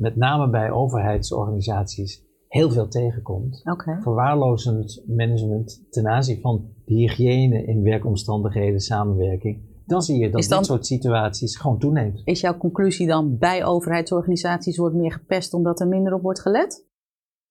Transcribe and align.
met 0.00 0.16
name 0.16 0.50
bij 0.50 0.70
overheidsorganisaties 0.70 2.24
heel 2.48 2.70
veel 2.70 2.88
tegenkomt. 2.88 3.62
Oké. 3.64 3.98
Verwaarlozend 4.02 5.02
management 5.06 5.86
ten 5.90 6.08
aanzien 6.08 6.40
van 6.40 6.68
de 6.84 6.94
hygiëne 6.94 7.64
in 7.64 7.82
werkomstandigheden, 7.82 8.80
samenwerking. 8.80 9.68
Dan 9.86 10.02
zie 10.02 10.18
je 10.18 10.30
dat 10.30 10.42
dan- 10.48 10.58
dit 10.58 10.66
soort 10.66 10.86
situaties 10.86 11.56
gewoon 11.56 11.78
toeneemt. 11.78 12.22
Is 12.24 12.40
jouw 12.40 12.56
conclusie 12.56 13.06
dan 13.06 13.38
bij 13.38 13.64
overheidsorganisaties 13.64 14.76
wordt 14.76 14.94
meer 14.94 15.12
gepest 15.12 15.54
omdat 15.54 15.80
er 15.80 15.88
minder 15.88 16.14
op 16.14 16.22
wordt 16.22 16.40
gelet? 16.40 16.86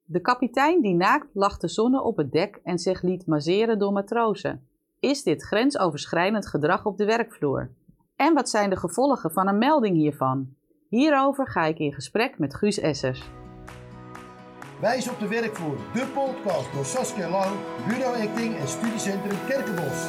De 0.04 0.20
kapitein 0.22 0.82
die 0.82 0.96
naakt 0.96 1.28
lag 1.34 1.60
te 1.60 1.68
zonnen 1.68 2.04
op 2.04 2.18
het 2.18 2.32
dek 2.32 2.60
en 2.64 2.80
zich 2.80 3.02
liet 3.02 3.26
masseren 3.26 3.80
door 3.80 3.92
matrozen. 3.92 4.62
Is 5.00 5.24
dit 5.24 5.44
grensoverschrijdend 5.44 6.48
gedrag 6.48 6.86
op 6.86 6.98
de 6.98 7.06
werkvloer? 7.06 7.72
En 8.16 8.34
wat 8.34 8.50
zijn 8.50 8.70
de 8.70 8.78
gevolgen 8.78 9.32
van 9.32 9.48
een 9.48 9.58
melding 9.58 9.96
hiervan? 9.96 10.58
Hierover 10.90 11.48
ga 11.48 11.66
ik 11.66 11.80
in 11.80 11.94
gesprek 11.94 12.40
met 12.40 12.56
Guus 12.56 12.80
Essers. 12.80 13.30
Wijs 14.82 15.10
op 15.10 15.20
de 15.20 15.28
werkvloer, 15.28 15.78
de 15.94 16.12
podcast 16.14 16.74
door 16.74 16.86
Saskia 16.86 17.30
Lang, 17.30 17.56
Bureau 17.88 18.28
Acting 18.28 18.56
en 18.56 18.68
Studiecentrum 18.68 19.38
Kerkenbos. 19.48 20.08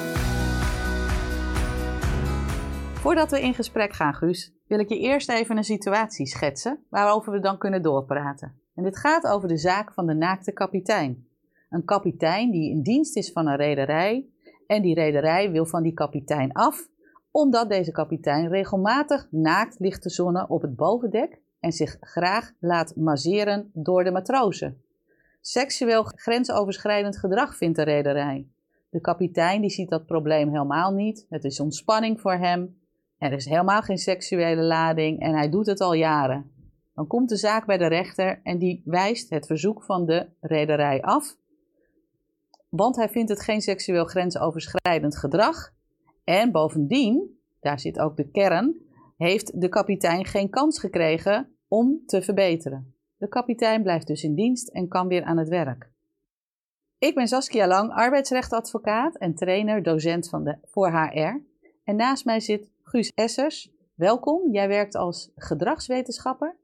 Voordat 3.00 3.30
we 3.30 3.40
in 3.40 3.54
gesprek 3.54 3.92
gaan, 3.92 4.14
Guus, 4.14 4.52
wil 4.66 4.78
ik 4.78 4.88
je 4.88 4.98
eerst 4.98 5.30
even 5.30 5.56
een 5.56 5.64
situatie 5.64 6.26
schetsen 6.26 6.84
waarover 6.88 7.32
we 7.32 7.40
dan 7.40 7.58
kunnen 7.58 7.82
doorpraten. 7.82 8.60
En 8.74 8.82
dit 8.82 8.98
gaat 8.98 9.26
over 9.26 9.48
de 9.48 9.56
zaak 9.56 9.92
van 9.92 10.06
de 10.06 10.14
naakte 10.14 10.52
kapitein. 10.52 11.26
Een 11.70 11.84
kapitein 11.84 12.50
die 12.50 12.70
in 12.70 12.82
dienst 12.82 13.16
is 13.16 13.32
van 13.32 13.46
een 13.46 13.56
rederij 13.56 14.26
en 14.66 14.82
die 14.82 14.94
rederij 14.94 15.50
wil 15.50 15.66
van 15.66 15.82
die 15.82 15.94
kapitein 15.94 16.52
af, 16.52 16.88
omdat 17.30 17.68
deze 17.68 17.92
kapitein 17.92 18.48
regelmatig 18.48 19.28
naakt 19.30 19.78
ligt 19.78 20.02
te 20.02 20.10
zonnen 20.10 20.50
op 20.50 20.62
het 20.62 20.76
bovendek 20.76 21.40
en 21.60 21.72
zich 21.72 21.96
graag 22.00 22.50
laat 22.58 22.96
masseren 22.96 23.70
door 23.74 24.04
de 24.04 24.10
matrozen. 24.10 24.82
Seksueel 25.40 26.02
grensoverschrijdend 26.02 27.18
gedrag 27.18 27.56
vindt 27.56 27.76
de 27.76 27.82
rederij. 27.82 28.46
De 28.90 29.00
kapitein 29.00 29.60
die 29.60 29.70
ziet 29.70 29.88
dat 29.88 30.06
probleem 30.06 30.48
helemaal 30.48 30.92
niet. 30.92 31.26
Het 31.28 31.44
is 31.44 31.60
ontspanning 31.60 32.20
voor 32.20 32.34
hem. 32.34 32.78
Er 33.18 33.32
is 33.32 33.44
helemaal 33.44 33.82
geen 33.82 33.98
seksuele 33.98 34.62
lading 34.62 35.20
en 35.20 35.34
hij 35.34 35.50
doet 35.50 35.66
het 35.66 35.80
al 35.80 35.92
jaren. 35.92 36.50
Dan 36.94 37.06
komt 37.06 37.28
de 37.28 37.36
zaak 37.36 37.66
bij 37.66 37.78
de 37.78 37.86
rechter 37.86 38.40
en 38.42 38.58
die 38.58 38.82
wijst 38.84 39.30
het 39.30 39.46
verzoek 39.46 39.82
van 39.82 40.06
de 40.06 40.26
rederij 40.40 41.02
af. 41.02 41.36
Want 42.68 42.96
hij 42.96 43.08
vindt 43.08 43.30
het 43.30 43.40
geen 43.40 43.60
seksueel 43.60 44.04
grensoverschrijdend 44.04 45.16
gedrag. 45.16 45.72
En 46.30 46.50
bovendien, 46.52 47.40
daar 47.60 47.80
zit 47.80 47.98
ook 47.98 48.16
de 48.16 48.30
kern, 48.30 48.76
heeft 49.16 49.60
de 49.60 49.68
kapitein 49.68 50.24
geen 50.24 50.50
kans 50.50 50.78
gekregen 50.78 51.56
om 51.68 52.02
te 52.06 52.22
verbeteren. 52.22 52.94
De 53.16 53.28
kapitein 53.28 53.82
blijft 53.82 54.06
dus 54.06 54.22
in 54.22 54.34
dienst 54.34 54.68
en 54.68 54.88
kan 54.88 55.08
weer 55.08 55.22
aan 55.22 55.38
het 55.38 55.48
werk. 55.48 55.90
Ik 56.98 57.14
ben 57.14 57.28
Saskia 57.28 57.66
Lang, 57.66 57.92
arbeidsrechtadvocaat 57.92 59.16
en 59.16 59.34
trainer, 59.34 59.82
docent 59.82 60.28
van 60.28 60.44
de, 60.44 60.58
voor 60.62 60.90
HR. 60.90 61.42
En 61.84 61.96
naast 61.96 62.24
mij 62.24 62.40
zit 62.40 62.70
Guus 62.82 63.12
Essers. 63.14 63.70
Welkom, 63.94 64.52
jij 64.52 64.68
werkt 64.68 64.94
als 64.94 65.30
gedragswetenschapper. 65.34 66.56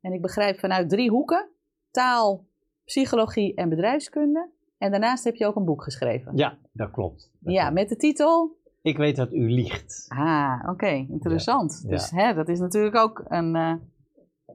En 0.00 0.12
ik 0.12 0.22
begrijp 0.22 0.58
vanuit 0.58 0.88
drie 0.88 1.10
hoeken: 1.10 1.48
taal, 1.90 2.44
psychologie 2.84 3.54
en 3.54 3.68
bedrijfskunde. 3.68 4.50
En 4.78 4.90
daarnaast 4.90 5.24
heb 5.24 5.34
je 5.34 5.46
ook 5.46 5.56
een 5.56 5.64
boek 5.64 5.82
geschreven. 5.82 6.36
Ja, 6.36 6.58
dat 6.72 6.90
klopt. 6.90 7.30
Dat 7.40 7.52
Ja, 7.52 7.60
klopt. 7.60 7.74
met 7.74 7.88
de 7.88 7.96
titel. 7.96 8.62
Ik 8.84 8.96
weet 8.96 9.16
dat 9.16 9.32
u 9.32 9.50
liegt. 9.50 10.04
Ah, 10.08 10.68
oké, 10.68 11.06
interessant. 11.08 11.80
Ja, 11.82 11.90
Dus 11.90 12.10
hè, 12.10 12.34
dat 12.34 12.48
is 12.48 12.58
natuurlijk 12.58 12.96
ook 12.96 13.24
een 13.28 13.56
eh, 13.56 13.74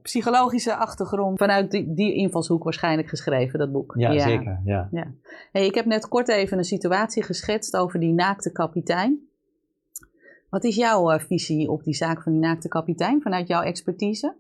psychologische 0.02 0.76
achtergrond 0.76 1.38
vanuit 1.38 1.72
die, 1.72 1.94
die 1.94 2.14
invalshoek 2.14 2.64
waarschijnlijk 2.64 3.08
geschreven, 3.08 3.60
dat 3.60 3.72
boek. 3.72 3.94
Ja, 3.98 4.20
zeker. 4.20 4.62
Ja. 4.64 4.88
Ja. 4.92 5.14
Hey, 5.52 5.66
ik 5.66 5.76
heb 5.76 5.86
net 5.86 6.08
kort 6.08 6.28
even 6.28 6.58
een 6.58 6.64
situatie 6.64 7.24
geschetst 7.24 7.78
over 7.78 8.00
die 8.00 8.14
naakte 8.14 8.52
kapitein. 8.52 9.20
Wat 10.50 10.64
is 10.64 10.76
jouw 10.76 11.12
eh, 11.12 11.20
visie 11.20 11.70
op 11.72 11.84
die 11.84 11.96
zaak 11.96 12.24
van 12.24 12.32
die 12.32 12.42
naakte 12.42 12.68
kapitein 12.68 13.22
vanuit 13.22 13.48
jouw 13.48 13.62
expertise? 13.62 14.36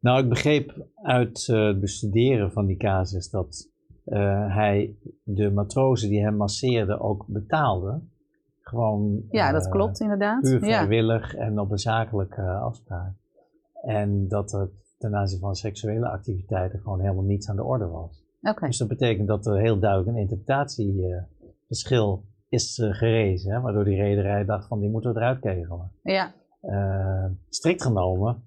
Nou, 0.00 0.22
ik 0.22 0.28
begreep 0.28 0.86
uit 1.02 1.48
eh, 1.48 1.66
het 1.66 1.80
bestuderen 1.80 2.52
van 2.52 2.66
die 2.66 2.76
casus 2.76 3.30
dat 3.30 3.70
hij 4.48 4.96
de 5.24 5.50
matrozen 5.50 6.08
die 6.08 6.22
hem 6.22 6.36
masseerden 6.36 7.00
ook 7.00 7.24
betaalde. 7.26 8.00
Gewoon 8.72 9.22
Ja, 9.30 9.52
dat 9.52 9.64
eh, 9.64 9.70
klopt 9.70 10.00
inderdaad. 10.00 10.40
puur 10.40 10.52
Ja. 10.52 10.58
vrijwillig 10.58 11.34
en 11.34 11.58
op 11.58 11.70
een 11.70 11.78
zakelijke 11.78 12.40
eh, 12.40 12.62
afspraak. 12.62 13.12
En 13.82 14.28
dat 14.28 14.52
er 14.52 14.70
ten 14.98 15.16
aanzien 15.16 15.40
van 15.40 15.54
seksuele 15.54 16.08
activiteiten 16.08 16.80
gewoon 16.80 17.00
helemaal 17.00 17.24
niets 17.24 17.48
aan 17.48 17.56
de 17.56 17.64
orde 17.64 17.86
was. 17.86 18.24
Dus 18.60 18.78
dat 18.78 18.88
betekent 18.88 19.28
dat 19.28 19.46
er 19.46 19.58
heel 19.58 19.78
duidelijk 19.78 20.10
een 20.10 20.16
interpretatieverschil 20.16 22.24
is 22.48 22.78
eh, 22.78 22.90
gerezen, 22.90 23.52
hè, 23.52 23.60
waardoor 23.60 23.84
die 23.84 24.02
rederij 24.02 24.44
dacht 24.44 24.66
van 24.66 24.80
die 24.80 24.90
moeten 24.90 25.12
we 25.12 25.18
eruit 25.20 25.40
kegelen. 25.40 25.90
ja. 26.02 26.32
Eh, 26.60 27.24
strikt 27.48 27.82
genomen 27.82 28.42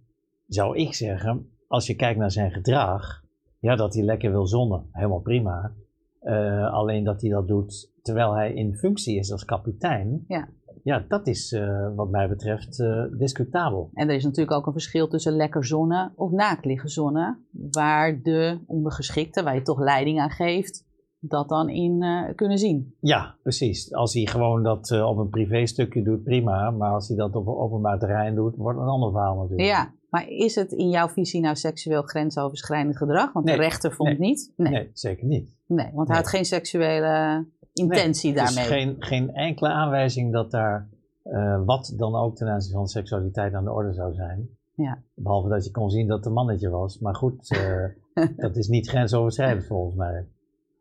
zou 0.48 0.78
ik 0.78 0.94
zeggen, 0.94 1.50
als 1.68 1.88
je 1.88 1.96
kijkt 1.96 2.20
naar 2.20 2.32
zijn 2.32 2.52
gedrag, 2.52 3.24
ja, 3.60 3.76
dat 3.76 3.94
hij 3.94 4.04
lekker 4.04 4.32
wil 4.32 4.48
zonnen, 4.48 4.86
helemaal 4.92 5.20
prima. 5.22 5.72
Eh, 6.20 6.74
alleen 6.74 7.04
dat 7.04 7.22
hij 7.22 7.30
dat 7.30 7.48
doet 7.48 7.94
terwijl 8.06 8.34
hij 8.36 8.54
in 8.54 8.76
functie 8.76 9.18
is 9.20 9.32
als 9.32 9.46
kapitein, 9.46 10.24
Ja. 10.28 10.48
ja 10.84 11.06
dat 11.08 11.28
is 11.28 11.52
eh, 11.52 11.96
wat 11.96 12.10
mij 12.10 12.28
betreft 12.30 12.80
eh, 12.80 13.04
discutabel. 13.18 13.90
En 13.94 14.10
er 14.10 14.16
is 14.16 14.24
natuurlijk 14.24 14.58
ook 14.58 14.66
een 14.66 14.72
verschil 14.72 15.08
tussen 15.08 15.36
lekker 15.36 15.66
zonnen 15.66 16.14
of 16.16 16.32
naakt 16.32 16.66
liggen 16.66 16.90
zonnen, 16.90 17.46
waar 17.72 18.22
de 18.22 18.60
ondergeschikte, 18.66 19.44
waar 19.44 19.56
je 19.56 19.62
toch 19.62 19.80
leiding 19.80 20.20
aan 20.20 20.30
geeft, 20.30 20.84
dat 21.20 21.50
dan 21.50 21.70
in 21.70 22.02
eh, 22.04 22.36
kunnen 22.36 22.58
zien. 22.58 22.96
Ja, 23.00 23.36
precies. 23.44 23.94
Als 23.94 24.14
hij 24.14 24.26
gewoon 24.26 24.64
dat 24.64 24.92
op 24.92 25.18
een 25.18 25.30
privéstukje 25.30 26.04
doet, 26.04 26.24
prima. 26.24 26.72
Maar 26.72 26.92
als 26.94 27.08
hij 27.08 27.18
dat 27.18 27.36
op 27.36 27.48
een 27.48 27.54
openbaar 27.56 28.00
terrein 28.00 28.36
doet, 28.36 28.56
wordt 28.56 28.78
het 28.78 28.88
een 28.88 28.94
ander 28.94 29.12
verhaal 29.12 29.36
natuurlijk. 29.36 29.70
Ja, 29.70 29.94
maar 30.10 30.28
is 30.30 30.56
het 30.56 30.72
in 30.72 30.90
jouw 30.90 31.08
visie 31.08 31.42
nou 31.42 31.56
seksueel 31.56 32.02
grensoverschrijdend 32.02 32.98
gedrag? 32.98 33.34
Want 33.34 33.46
Nee. 33.46 33.56
de 33.56 33.62
rechter 33.62 33.92
vond 33.92 34.10
Nee. 34.10 34.18
het 34.18 34.28
niet. 34.28 34.54
Nee, 34.56 34.72
Nee, 34.72 34.90
zeker 34.94 35.26
niet. 35.28 35.58
nee 35.68 35.92
want 35.94 36.08
hij 36.08 36.18
had 36.18 36.28
geen 36.28 36.46
seksuele 36.46 37.46
intentie 37.76 38.34
Nee, 38.34 38.44
daarmee. 38.44 38.64
Dus 38.64 38.74
geen, 38.74 38.96
geen 39.00 39.34
enkele 39.34 39.70
aanwijzing 39.70 40.34
dat 40.34 40.52
daar 40.52 40.88
eh, 41.24 41.62
wat 41.66 41.94
dan 41.98 42.16
ook 42.16 42.36
ten 42.36 42.48
aanzien 42.48 42.74
van 42.74 42.88
seksualiteit 42.88 43.54
aan 43.54 43.64
de 43.64 43.72
orde 43.72 43.94
zou 43.94 44.14
zijn. 44.14 44.50
Ja. 44.76 44.98
Behalve 45.14 45.50
dat 45.50 45.66
je 45.66 45.72
kon 45.72 45.90
zien 45.90 46.08
dat 46.08 46.18
het 46.18 46.26
een 46.26 46.34
mannetje 46.34 46.70
was. 46.70 47.00
Maar 47.00 47.16
goed, 47.16 47.52
eh, 47.52 47.84
dat 48.46 48.56
is 48.56 48.68
niet 48.68 48.88
grensoverschrijdend 48.90 49.66
volgens 49.66 49.96
mij. 49.96 50.26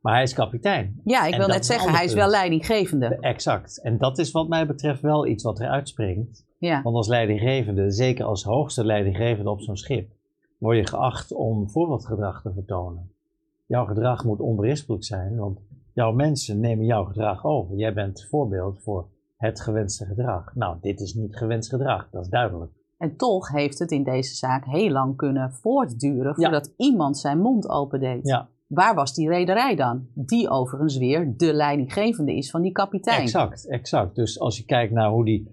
Maar 0.00 0.14
hij 0.14 0.22
is 0.22 0.34
kapitein. 0.34 1.00
Ja, 1.04 1.26
ik 1.26 1.32
En 1.32 1.38
wil 1.38 1.48
net 1.48 1.60
is 1.60 1.66
zeggen, 1.66 1.92
hij 1.92 2.04
is 2.04 2.14
wel 2.14 2.22
punt. 2.22 2.36
leidinggevende. 2.36 3.06
Exact. 3.20 3.80
En 3.82 3.98
dat 3.98 4.18
is 4.18 4.30
wat 4.30 4.48
mij 4.48 4.66
betreft 4.66 5.00
wel 5.00 5.26
iets 5.26 5.42
wat 5.44 5.60
eruit 5.60 5.88
springt. 5.88 6.44
Ja, 6.58 6.82
Want 6.82 6.96
als 6.96 7.08
leidinggevende, 7.08 7.90
zeker 7.90 8.24
als 8.24 8.44
hoogste 8.44 8.84
leidinggevende 8.84 9.50
op 9.50 9.60
zo'n 9.60 9.76
schip, 9.76 10.10
word 10.58 10.76
je 10.76 10.86
geacht 10.86 11.32
om 11.32 11.70
voorbeeldgedrag 11.70 12.42
te 12.42 12.52
vertonen. 12.52 13.10
Jouw 13.66 13.84
gedrag 13.84 14.24
moet 14.24 14.40
onberispelijk 14.40 15.04
zijn, 15.04 15.36
want 15.36 15.58
jouw 15.94 16.12
mensen 16.12 16.60
nemen 16.60 16.84
jouw 16.84 17.04
gedrag 17.04 17.44
over. 17.44 17.76
Jij 17.76 17.94
bent 17.94 18.26
voorbeeld 18.30 18.82
voor 18.82 19.06
het 19.36 19.60
gewenste 19.60 20.04
gedrag. 20.04 20.54
Nou, 20.54 20.76
dit 20.80 21.00
is 21.00 21.14
niet 21.14 21.36
gewenst 21.36 21.68
gedrag, 21.70 22.08
dat 22.10 22.22
is 22.22 22.28
duidelijk. 22.28 22.72
en 22.98 23.16
toch 23.16 23.48
heeft 23.48 23.78
het 23.78 23.90
in 23.90 24.02
deze 24.04 24.34
zaak 24.34 24.64
heel 24.64 24.90
lang 24.90 25.16
kunnen 25.16 25.52
voortduren 25.52 26.24
Ja. 26.24 26.32
voordat 26.34 26.72
iemand 26.76 27.18
zijn 27.18 27.38
mond 27.38 27.68
opendeed. 27.68 28.26
Ja, 28.26 28.48
Waar 28.66 28.94
was 28.94 29.14
die 29.14 29.28
rederij 29.28 29.76
dan? 29.76 30.06
Die 30.14 30.48
overigens 30.48 30.96
weer 30.96 31.34
de 31.36 31.52
leidinggevende 31.54 32.34
is 32.36 32.50
van 32.50 32.62
die 32.62 32.72
kapitein. 32.72 33.20
exact, 33.20 33.68
exact. 33.68 34.14
Dus 34.14 34.40
als 34.40 34.56
je 34.56 34.64
kijkt 34.64 34.92
naar 34.92 35.10
hoe 35.10 35.24
die 35.24 35.50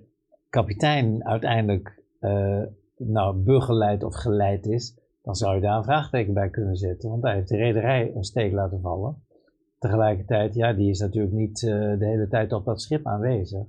kapitein 0.49 1.25
uiteindelijk 1.25 2.03
eh, 2.19 2.61
nou, 2.97 3.35
begeleid 3.37 4.03
of 4.03 4.15
geleid 4.15 4.65
is, 4.65 4.97
dan 5.23 5.35
zou 5.35 5.55
je 5.55 5.61
daar 5.61 5.77
een 5.77 5.83
vraagteken 5.83 6.33
bij 6.33 6.49
kunnen 6.49 6.75
zetten. 6.75 7.09
Want 7.09 7.21
daar 7.21 7.33
heeft 7.35 7.47
de 7.49 7.57
rederij 7.57 8.11
een 8.15 8.23
steek 8.23 8.51
laten 8.53 8.81
vallen. 8.81 9.15
Tegelijkertijd, 9.81 10.53
ja, 10.55 10.73
die 10.73 10.89
is 10.89 10.99
natuurlijk 10.99 11.33
niet 11.33 11.63
eh, 11.63 11.71
de 11.71 12.05
hele 12.05 12.27
tijd 12.27 12.53
op 12.53 12.65
dat 12.65 12.81
schip 12.81 13.05
aanwezig. 13.05 13.65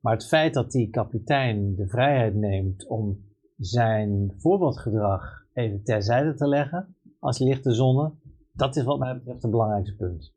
Maar 0.00 0.12
het 0.12 0.26
feit 0.26 0.54
dat 0.54 0.70
die 0.70 0.90
kapitein 0.90 1.74
de 1.74 1.88
vrijheid 1.88 2.34
neemt 2.34 2.86
om 2.88 3.18
zijn 3.56 4.32
voorbeeldgedrag 4.36 5.44
even 5.52 5.82
terzijde 5.84 6.34
te 6.34 6.48
leggen, 6.48 6.96
als 7.18 7.38
hij 7.38 7.48
ligt 7.48 7.62
te 7.62 7.72
zonnen, 7.72 8.18
dat 8.52 8.76
is 8.76 8.84
wat 8.84 8.98
mij 8.98 9.14
betreft 9.14 9.42
het 9.42 9.50
belangrijkste 9.50 9.96
punt. 9.96 10.34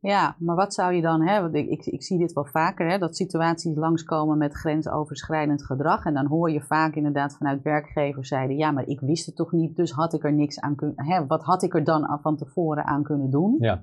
Ja, 0.00 0.36
maar 0.38 0.56
wat 0.56 0.74
zou 0.74 0.94
je 0.94 1.02
dan 1.02 1.26
hebben? 1.26 1.54
Ik, 1.54 1.68
ik, 1.68 1.86
ik 1.86 2.02
zie 2.02 2.18
dit 2.18 2.32
wel 2.32 2.44
vaker, 2.44 2.90
hè, 2.90 2.98
dat 2.98 3.16
situaties 3.16 3.76
langskomen 3.76 4.38
met 4.38 4.54
grensoverschrijdend 4.54 5.64
gedrag. 5.64 6.04
En 6.04 6.14
dan 6.14 6.26
hoor 6.26 6.50
je 6.50 6.60
vaak 6.60 6.94
inderdaad 6.94 7.36
vanuit 7.36 7.62
werkgevers 7.62 8.28
zeiden, 8.28 8.56
ja, 8.56 8.70
maar 8.70 8.86
ik 8.86 9.00
wist 9.00 9.26
het 9.26 9.36
toch 9.36 9.52
niet, 9.52 9.76
dus 9.76 9.90
had 9.90 10.14
ik 10.14 10.24
er 10.24 10.32
niks 10.32 10.60
aan 10.60 10.74
kunnen, 10.74 11.06
hè, 11.06 11.26
wat 11.26 11.42
had 11.42 11.62
ik 11.62 11.74
er 11.74 11.84
dan 11.84 12.18
van 12.22 12.36
tevoren 12.36 12.84
aan 12.84 13.02
kunnen 13.02 13.30
doen? 13.30 13.56
Ja. 13.58 13.82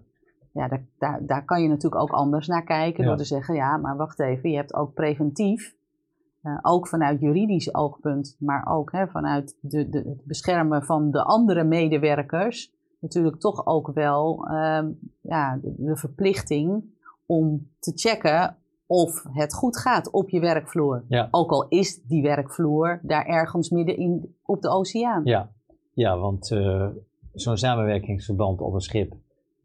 Ja, 0.54 0.68
daar, 0.68 0.86
daar, 0.98 1.26
daar 1.26 1.46
kan 1.46 1.62
je 1.62 1.68
natuurlijk 1.68 2.02
ook 2.02 2.12
anders 2.12 2.48
naar 2.48 2.64
kijken 2.64 3.04
Ja. 3.04 3.10
door 3.10 3.18
te 3.18 3.24
zeggen, 3.24 3.56
ja, 3.56 3.78
maar 3.78 3.98
wacht 3.98 4.20
even, 4.20 4.50
je 4.50 4.56
hebt 4.56 4.74
ook 4.74 4.94
preventief 4.94 5.76
uh, 6.44 6.60
ook 6.62 6.88
vanuit 6.88 7.20
juridisch 7.20 7.76
oogpunt, 7.76 8.36
maar 8.40 8.68
ook 8.68 8.92
hè, 8.92 9.08
vanuit 9.08 9.58
de, 9.62 9.90
de, 9.90 9.98
het 9.98 10.26
beschermen 10.26 10.84
van 10.84 11.12
de 11.12 11.24
andere 11.24 11.64
medewerkers, 11.64 12.74
natuurlijk 13.00 13.40
toch 13.40 13.66
ook 13.66 13.92
wel 13.94 14.48
uh, 14.48 14.84
ja, 15.22 15.60
de, 15.62 15.74
de, 15.78 15.96
verplichting 15.96 16.84
om 17.26 17.70
te 17.80 17.92
checken 17.96 18.58
of 18.86 19.24
het 19.30 19.54
goed 19.54 19.78
gaat 19.78 20.12
op 20.12 20.30
je 20.30 20.40
werkvloer. 20.40 21.04
Ja. 21.08 21.28
Ook 21.32 21.52
al 21.52 21.68
is 21.68 22.04
die 22.04 22.22
werkvloer 22.22 23.00
daar 23.04 23.26
ergens 23.26 23.70
midden 23.70 23.98
in 23.98 24.36
op 24.46 24.62
de 24.62 24.70
oceaan. 24.70 25.22
Ja, 25.24 25.50
ja 25.94 26.18
want 26.18 26.52
uh, 26.52 26.88
zo'n 27.34 27.58
samenwerkingsverband 27.58 28.62
op 28.62 28.74
een 28.74 28.80
schip, 28.80 29.14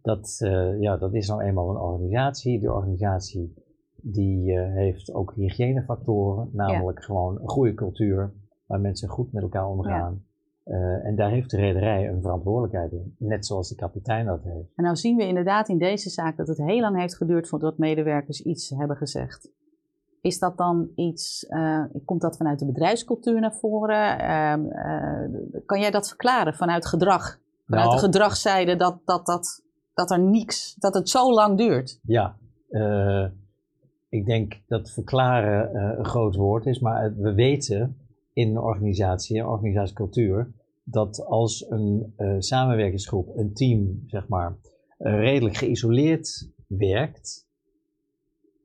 dat, 0.09 0.41
uh, 0.45 0.81
ja, 0.81 0.97
dat 0.97 1.15
is 1.15 1.29
nou 1.29 1.43
eenmaal 1.43 1.71
een 1.71 1.81
organisatie. 1.81 2.61
De 2.61 2.73
organisatie 2.73 3.55
die 3.97 4.53
uh, 4.53 4.75
heeft 4.75 5.15
ook 5.15 5.33
hygiënefactoren, 5.35 6.51
namelijk 6.53 6.99
ja. 6.99 7.05
gewoon 7.05 7.39
een 7.41 7.49
goede 7.49 7.75
cultuur 7.75 8.33
waar 8.67 8.81
mensen 8.81 9.09
goed 9.09 9.33
met 9.33 9.43
elkaar 9.43 9.67
omgaan. 9.67 10.23
Ja. 10.65 10.73
Uh, 10.75 11.07
en 11.07 11.17
daar 11.17 11.31
heeft 11.31 11.51
de 11.51 11.57
rederij 11.57 12.09
een 12.09 12.23
verantwoordelijkheid 12.23 12.93
in, 12.93 13.15
net 13.19 13.47
zoals 13.47 13.69
de 13.69 13.75
kapitein 13.75 14.27
dat 14.27 14.43
heeft. 14.43 14.73
En 14.77 14.85
nou 14.85 14.97
zien 14.97 15.17
we 15.17 15.27
inderdaad 15.27 15.69
in 15.69 15.79
deze 15.79 16.11
zaak 16.11 16.37
dat 16.37 16.49
het 16.49 16.59
heel 16.59 16.81
lang 16.81 16.99
heeft 16.99 17.17
geduurd 17.17 17.49
voordat 17.49 17.79
medewerkers 17.79 18.43
iets 18.43 18.71
hebben 18.71 18.97
gezegd. 18.97 19.51
Is 20.21 20.39
dat 20.39 20.57
dan 20.57 20.89
iets, 20.95 21.47
uh, 21.49 21.85
komt 22.05 22.21
dat 22.21 22.37
vanuit 22.37 22.59
de 22.59 22.67
bedrijfscultuur 22.67 23.41
naar 23.41 23.55
voren? 23.55 24.19
kan 25.67 25.81
jij 25.81 25.91
dat 25.91 26.09
verklaren 26.09 26.55
vanuit 26.55 26.87
gedrag? 26.87 27.41
Vanuit 27.67 27.87
nou, 27.87 28.01
de 28.01 28.07
gedragszijde 28.07 28.77
dat, 28.77 29.01
dat, 29.05 29.27
dat, 29.27 29.63
dat 29.99 30.11
er 30.11 30.21
niks, 30.21 30.75
dat 30.75 30.95
het 30.95 31.09
zo 31.09 31.33
lang 31.35 31.59
duurt? 31.59 31.99
Ja, 32.03 32.37
ik 34.09 34.27
denk 34.27 34.61
dat 34.67 34.91
verklaren 34.91 35.77
uh, 35.77 35.99
een 35.99 36.05
groot 36.05 36.37
woord 36.37 36.67
is, 36.67 36.81
maar 36.81 37.15
we 37.17 37.35
weten 37.35 37.97
in 38.33 38.49
een 38.49 38.59
organisatie, 38.59 39.39
een 39.39 39.47
organisatiecultuur, 39.47 40.53
dat 40.85 41.25
als 41.25 41.71
een 41.71 42.15
uh, 42.19 42.35
samenwerkingsgroep, 42.39 43.37
een 43.37 43.55
team, 43.55 44.03
zeg 44.06 44.29
maar, 44.29 44.56
redelijk 44.99 45.56
geïsoleerd 45.56 46.50
werkt, 46.67 47.47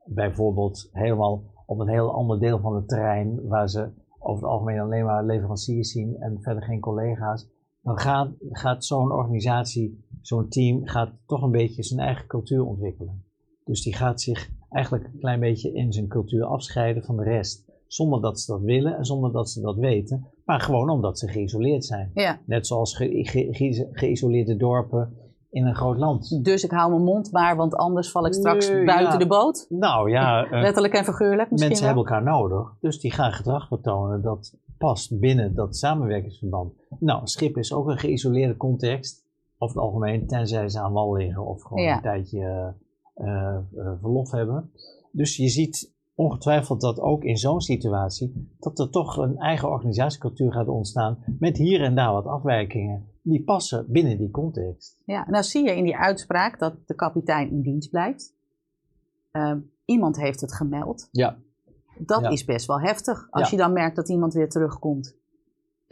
bijvoorbeeld 0.06 0.90
helemaal 0.92 1.44
op 1.66 1.80
een 1.80 1.90
heel 1.90 2.14
ander 2.14 2.40
deel 2.40 2.60
van 2.60 2.76
het 2.76 2.88
terrein, 2.88 3.48
waar 3.48 3.70
ze 3.70 3.90
over 4.20 4.44
het 4.44 4.52
algemeen 4.52 4.80
alleen 4.80 5.06
maar 5.06 5.26
leveranciers 5.26 5.92
zien 5.92 6.16
en 6.20 6.38
verder 6.42 6.64
geen 6.64 6.80
collega's, 6.80 7.48
dan 7.82 8.00
gaat, 8.00 8.32
gaat 8.52 8.86
zo'n 8.86 9.12
organisatie, 9.12 10.03
zo'n 10.24 10.50
team, 10.50 10.88
gaat 10.88 11.12
toch 11.26 11.42
een 11.42 11.52
beetje 11.52 11.84
zijn 11.84 12.00
eigen 12.00 12.28
cultuur 12.28 12.66
ontwikkelen. 12.66 13.24
Dus 13.64 13.84
die 13.84 13.96
gaat 13.96 14.22
zich 14.22 14.50
eigenlijk 14.70 15.06
een 15.06 15.20
klein 15.20 15.40
beetje 15.40 15.74
in 15.74 15.94
zijn 15.94 16.08
cultuur 16.08 16.46
afscheiden 16.46 17.04
van 17.04 17.18
de 17.18 17.24
rest. 17.24 17.72
Zonder 17.88 18.22
dat 18.22 18.40
ze 18.40 18.52
dat 18.52 18.62
willen 18.62 18.98
en 18.98 19.06
zonder 19.06 19.32
dat 19.32 19.50
ze 19.50 19.62
dat 19.62 19.76
weten. 19.76 20.28
Maar 20.46 20.60
gewoon 20.60 20.90
omdat 20.90 21.20
ze 21.20 21.28
geïsoleerd 21.28 21.86
zijn. 21.86 22.12
Ja. 22.14 22.40
Net 22.46 22.68
zoals 22.68 22.96
ge 22.96 23.06
ge 23.06 23.48
ge 23.52 23.90
geïsoleerde 23.92 24.56
dorpen 24.56 25.18
in 25.50 25.66
een 25.66 25.76
groot 25.76 25.98
land. 25.98 26.44
Dus 26.44 26.64
ik 26.64 26.72
hou 26.72 26.90
mijn 26.90 27.04
mond 27.04 27.32
maar, 27.32 27.56
want 27.56 27.76
anders 27.76 28.12
val 28.12 28.26
ik 28.26 28.34
straks 28.34 28.70
nee, 28.70 28.86
buiten 28.86 29.12
ja. 29.12 29.18
de 29.18 29.28
boot? 29.28 29.66
Nou 29.70 30.10
ja. 30.10 30.46
Uh, 30.46 30.52
Letterlijk 30.62 30.94
en 30.94 31.04
figuurlijk 31.04 31.52
misschien 31.52 31.70
Mensen 31.72 31.88
wel. 31.88 31.96
hebben 31.96 32.14
elkaar 32.14 32.34
nodig. 32.34 32.76
Dus 32.80 33.00
die 33.00 33.12
gaan 33.12 33.32
gedrag 33.32 33.68
vertonen 33.68 34.22
dat 34.22 34.54
past 34.78 35.20
binnen 35.20 35.56
dat 35.56 35.76
samenwerkingsverband. 35.76 36.74
Nou, 37.00 37.28
schip 37.28 37.58
is 37.58 37.74
ook 37.74 37.88
een 37.88 37.98
geïsoleerde 37.98 38.58
context. 38.58 39.23
Over 39.64 39.76
het 39.76 39.86
algemeen, 39.86 40.28
tenzij 40.28 40.70
ze 40.70 40.80
aan 40.80 40.94
wal 40.94 41.14
liggen 41.18 41.46
of 41.46 41.62
gewoon 41.62 41.84
Ja. 41.84 41.96
een 41.96 42.02
tijdje 42.02 42.74
uh, 43.16 43.58
uh, 43.74 43.92
verlof 44.00 44.32
hebben. 44.32 44.72
Dus 45.12 45.38
je 45.38 45.48
ziet 45.50 45.94
ongetwijfeld 46.16 46.82
dat 46.82 47.00
ook 47.00 47.24
in 47.24 47.38
zo'n 47.38 47.62
situatie, 47.62 48.56
dat 48.60 48.80
er 48.80 48.90
toch 48.90 49.18
een 49.18 49.38
eigen 49.38 49.70
organisatiecultuur 49.70 50.52
gaat 50.52 50.68
ontstaan 50.68 51.18
met 51.40 51.58
hier 51.58 51.82
en 51.82 51.96
daar 51.96 52.12
wat 52.12 52.26
afwijkingen 52.26 53.08
die 53.22 53.44
passen 53.44 53.86
binnen 53.92 54.18
die 54.18 54.32
context. 54.32 55.02
Ja, 55.06 55.30
nou 55.30 55.44
zie 55.44 55.64
je 55.64 55.76
in 55.76 55.84
die 55.84 55.98
uitspraak 55.98 56.60
dat 56.60 56.76
de 56.86 56.96
kapitein 56.96 57.50
in 57.50 57.62
dienst 57.62 57.90
blijft. 57.90 58.36
Uh, 59.32 59.56
iemand 59.86 60.18
heeft 60.18 60.42
het 60.42 60.54
gemeld. 60.54 61.08
Ja. 61.12 61.38
Dat 61.98 62.22
Ja. 62.22 62.30
is 62.30 62.46
best 62.46 62.66
wel 62.68 62.80
heftig. 62.80 63.28
Als 63.30 63.50
Ja. 63.50 63.58
je 63.58 63.64
dan 63.64 63.74
merkt 63.74 63.96
dat 63.96 64.10
iemand 64.10 64.34
weer 64.34 64.50
terugkomt. 64.50 65.18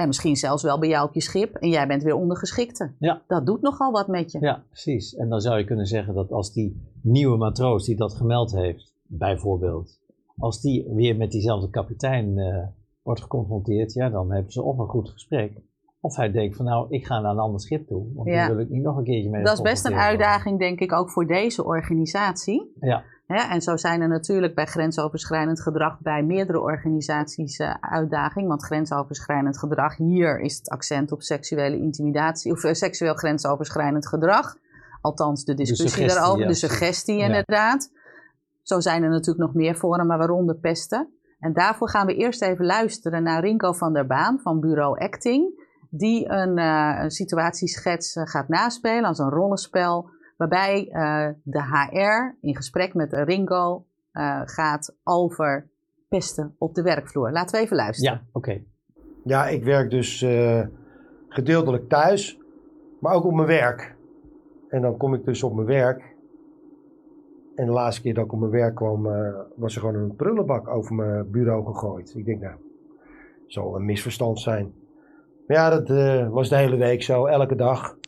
En 0.01 0.07
misschien 0.07 0.35
zelfs 0.35 0.63
wel 0.63 0.79
bij 0.79 0.89
jou 0.89 1.07
op 1.07 1.13
je 1.13 1.21
schip. 1.21 1.55
En 1.55 1.69
jij 1.69 1.87
bent 1.87 2.03
weer 2.03 2.15
ondergeschikte. 2.15 2.91
Ja. 2.99 3.21
Dat 3.27 3.45
doet 3.45 3.61
nogal 3.61 3.91
wat 3.91 4.07
met 4.07 4.31
je. 4.31 4.39
Ja, 4.39 4.63
precies. 4.69 5.15
En 5.15 5.29
dan 5.29 5.41
zou 5.41 5.57
je 5.57 5.65
kunnen 5.65 5.85
zeggen 5.85 6.13
dat 6.13 6.31
als 6.31 6.53
die 6.53 6.81
nieuwe 7.01 7.37
matroos 7.37 7.85
die 7.85 7.95
dat 7.95 8.13
gemeld 8.13 8.51
heeft, 8.51 8.93
bijvoorbeeld, 9.07 9.99
als 10.37 10.61
die 10.61 10.87
weer 10.93 11.15
met 11.15 11.31
diezelfde 11.31 11.69
kapitein 11.69 12.37
uh, 12.37 12.63
wordt 13.03 13.21
geconfronteerd, 13.21 13.93
ja, 13.93 14.09
dan 14.09 14.31
hebben 14.31 14.51
ze 14.51 14.61
of 14.61 14.77
een 14.77 14.87
goed 14.87 15.09
gesprek, 15.09 15.61
of 15.99 16.15
hij 16.15 16.31
denkt 16.31 16.55
van 16.55 16.65
nou, 16.65 16.85
ik 16.89 17.05
ga 17.05 17.19
naar 17.19 17.31
een 17.31 17.39
ander 17.39 17.59
schip 17.59 17.87
toe, 17.87 18.05
want 18.13 18.27
Ja. 18.27 18.45
die 18.45 18.55
wil 18.55 18.63
ik 18.63 18.69
niet 18.69 18.83
nog 18.83 18.97
een 18.97 19.03
keertje 19.03 19.29
mee 19.29 19.43
Dat 19.43 19.53
is 19.53 19.61
best 19.61 19.85
een 19.85 19.95
uitdaging, 19.95 20.59
denk 20.59 20.79
ik, 20.79 20.93
ook 20.93 21.09
voor 21.09 21.27
deze 21.27 21.63
organisatie. 21.63 22.71
Ja. 22.79 23.03
En 23.35 23.61
zo 23.61 23.77
zijn 23.77 24.01
er 24.01 24.07
natuurlijk 24.07 24.55
bij 24.55 24.65
grensoverschrijdend 24.65 25.61
gedrag 25.61 25.99
bij 25.99 26.23
meerdere 26.23 26.59
organisaties 26.59 27.59
uh, 27.59 27.73
uitdaging. 27.79 28.47
Want 28.47 28.63
grensoverschrijdend 28.63 29.57
gedrag, 29.57 29.97
hier 29.97 30.39
is 30.39 30.57
het 30.57 30.69
accent 30.69 31.11
op 31.11 31.21
seksuele 31.21 31.77
intimidatie 31.77 32.51
of 32.51 32.63
uh, 32.63 32.73
seksueel 32.73 33.13
grensoverschrijdend 33.13 34.07
gedrag. 34.07 34.55
Althans, 35.01 35.43
de 35.43 35.53
discussie 35.53 35.89
suggestie, 35.89 36.19
daarover, 36.19 36.41
ja. 36.41 36.47
de 36.47 36.53
suggestie 36.53 37.17
Ja. 37.17 37.25
inderdaad. 37.25 37.91
Zo 38.61 38.79
zijn 38.79 39.03
er 39.03 39.09
natuurlijk 39.09 39.45
nog 39.45 39.53
meer 39.53 39.75
vormen, 39.75 40.07
maar 40.07 40.17
waaronder 40.17 40.55
pesten. 40.55 41.09
En 41.39 41.53
daarvoor 41.53 41.89
gaan 41.89 42.05
we 42.05 42.15
eerst 42.15 42.41
even 42.41 42.65
luisteren 42.65 43.23
naar 43.23 43.41
Rinko 43.41 43.73
van 43.73 43.93
der 43.93 44.07
Baan 44.07 44.39
van 44.39 44.59
Bureau 44.59 44.99
Acting. 44.99 45.69
Die 45.89 46.29
een, 46.29 46.57
uh, 46.57 46.99
een 47.01 47.11
situatieschets 47.11 48.19
gaat 48.23 48.47
naspelen 48.47 49.03
als 49.03 49.19
een 49.19 49.29
rollenspel. 49.29 50.09
Waarbij 50.41 50.89
uh, 50.91 51.27
de 51.43 51.61
HR 51.61 52.37
in 52.41 52.55
gesprek 52.55 52.93
met 52.93 53.13
Ringo 53.13 53.85
uh, 54.13 54.41
gaat 54.45 54.95
over 55.03 55.69
pesten 56.09 56.55
op 56.57 56.75
de 56.75 56.81
werkvloer. 56.81 57.31
Laten 57.31 57.55
we 57.55 57.65
even 57.65 57.75
luisteren. 57.75 58.13
Ja, 58.13 58.21
oké. 58.31 58.61
Ja, 59.23 59.47
ik 59.47 59.63
werk 59.63 59.89
dus 59.89 60.21
eh, 60.21 60.61
gedeeltelijk 61.27 61.89
thuis, 61.89 62.39
maar 62.99 63.13
ook 63.13 63.23
op 63.23 63.33
mijn 63.33 63.47
werk. 63.47 63.95
En 64.69 64.81
dan 64.81 64.97
kom 64.97 65.13
ik 65.13 65.25
dus 65.25 65.43
op 65.43 65.55
mijn 65.55 65.67
werk. 65.67 66.15
En 67.55 67.65
de 67.65 67.71
laatste 67.71 68.01
keer 68.01 68.13
dat 68.13 68.25
ik 68.25 68.33
op 68.33 68.39
mijn 68.39 68.51
werk 68.51 68.75
kwam, 68.75 69.05
eh, 69.05 69.33
was 69.55 69.75
er 69.75 69.81
gewoon 69.81 69.95
een 69.95 70.15
prullenbak 70.15 70.67
over 70.67 70.95
mijn 70.95 71.31
bureau 71.31 71.65
gegooid. 71.65 72.13
Ik 72.15 72.25
denk, 72.25 72.41
nou, 72.41 72.55
zal 73.47 73.75
een 73.75 73.85
misverstand 73.85 74.39
zijn. 74.39 74.73
Maar 75.47 75.57
ja, 75.57 75.69
dat 75.69 75.89
eh, 75.89 76.29
was 76.29 76.49
de 76.49 76.55
hele 76.55 76.77
week 76.77 77.03
zo, 77.03 77.25
elke 77.25 77.55
dag. 77.55 77.99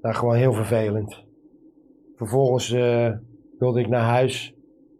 Nou, 0.00 0.14
gewoon 0.14 0.34
heel 0.34 0.52
vervelend. 0.52 1.24
Vervolgens 2.16 2.72
eh, 2.72 3.12
wilde 3.58 3.80
ik 3.80 3.88
naar 3.88 4.04
huis, 4.04 4.54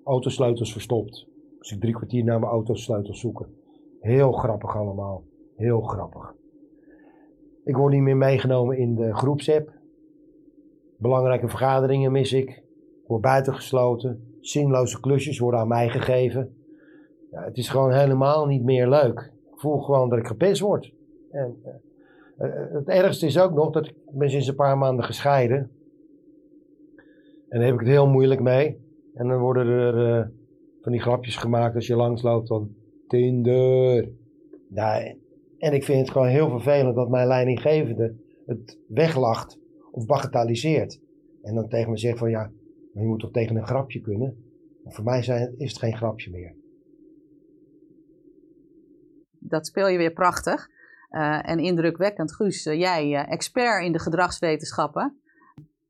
autosleutels 0.05 0.73
verstopt. 0.73 1.26
Dus 1.59 1.73
ik 1.73 1.81
drie 1.81 1.95
kwartier 1.95 2.25
naar 2.25 2.40
mijn 2.40 2.52
autosleutels 2.52 3.21
zoeken. 3.21 3.47
Heel 4.00 4.33
grappig 4.33 4.76
allemaal. 4.76 5.25
Heel 5.57 5.81
grappig. 5.81 6.35
Ik 7.64 7.76
word 7.76 7.93
niet 7.93 8.02
meer 8.02 8.17
meegenomen 8.17 8.78
in 8.78 8.95
de 8.95 9.14
groepsapp. 9.14 9.73
Belangrijke 10.99 11.49
vergaderingen 11.49 12.12
mis 12.12 12.33
ik. 12.33 12.49
Ik 12.49 13.05
word 13.07 13.23
buitengesloten. 13.23 14.37
Zinloze 14.40 15.00
klusjes 15.00 15.38
worden 15.38 15.61
aan 15.61 15.69
mij 15.69 15.88
gegeven. 15.88 16.57
Ja, 17.31 17.45
het 17.45 17.57
is 17.57 17.69
gewoon 17.69 17.93
helemaal 17.93 18.47
niet 18.47 18.62
meer 18.62 18.88
leuk. 18.88 19.33
Ik 19.52 19.61
voel 19.61 19.78
gewoon 19.78 20.09
dat 20.09 20.19
ik 20.19 20.26
gepest 20.26 20.61
word. 20.61 20.93
En, 21.31 21.57
uh, 21.64 21.73
het 22.73 22.88
ergste 22.88 23.26
is 23.26 23.38
ook 23.38 23.52
nog 23.52 23.71
dat 23.71 23.87
ik 23.87 23.95
ben 24.12 24.30
sinds 24.30 24.47
een 24.47 24.54
paar 24.54 24.78
maanden 24.78 25.04
gescheiden. 25.04 25.71
En 27.49 27.59
daar 27.59 27.64
heb 27.64 27.75
ik 27.75 27.80
het 27.80 27.88
heel 27.88 28.09
moeilijk 28.09 28.40
mee. 28.40 28.80
En 29.14 29.28
dan 29.28 29.38
worden 29.38 29.66
er 29.66 30.18
uh, 30.18 30.26
van 30.83 30.92
die 30.92 31.00
grapjes 31.00 31.37
gemaakt 31.37 31.75
als 31.75 31.87
je 31.87 31.97
langsloopt 31.97 32.49
van 32.49 32.75
Tinder. 33.09 34.09
En 35.59 35.73
ik 35.73 35.85
vind 35.85 35.99
het 36.00 36.11
gewoon 36.11 36.28
heel 36.28 36.50
vervelend 36.50 36.95
dat 36.95 37.09
mijn 37.09 37.26
leidinggevende 37.26 38.14
het 38.47 38.78
weglacht 38.88 39.59
of 39.90 40.07
bagatelliseert. 40.07 41.00
En 41.42 41.54
dan 41.54 41.68
tegen 41.68 41.90
me 41.90 41.99
zegt 41.99 42.18
van 42.18 42.30
ja, 42.30 42.50
maar 42.92 43.02
je 43.02 43.09
moet 43.09 43.21
toch 43.21 43.30
tegen 43.30 43.57
een 43.57 43.66
grapje 43.66 44.00
kunnen. 44.00 44.45
Maar 44.85 44.92
voor 44.92 45.04
mij 45.04 45.18
is 45.57 45.71
het 45.71 45.78
geen 45.78 45.97
grapje 45.97 46.30
meer. 46.30 46.54
Dat 49.38 49.66
speel 49.66 49.88
je 49.88 49.99
weer 49.99 50.12
prachtig 50.12 50.68
uh, 51.11 51.49
en 51.49 51.59
indrukwekkend. 51.59 52.35
Guus, 52.35 52.67
uh, 52.67 52.79
jij 52.79 53.09
uh, 53.09 53.33
expert 53.33 53.85
in 53.85 53.93
de 53.93 53.99
gedragswetenschappen. 53.99 55.21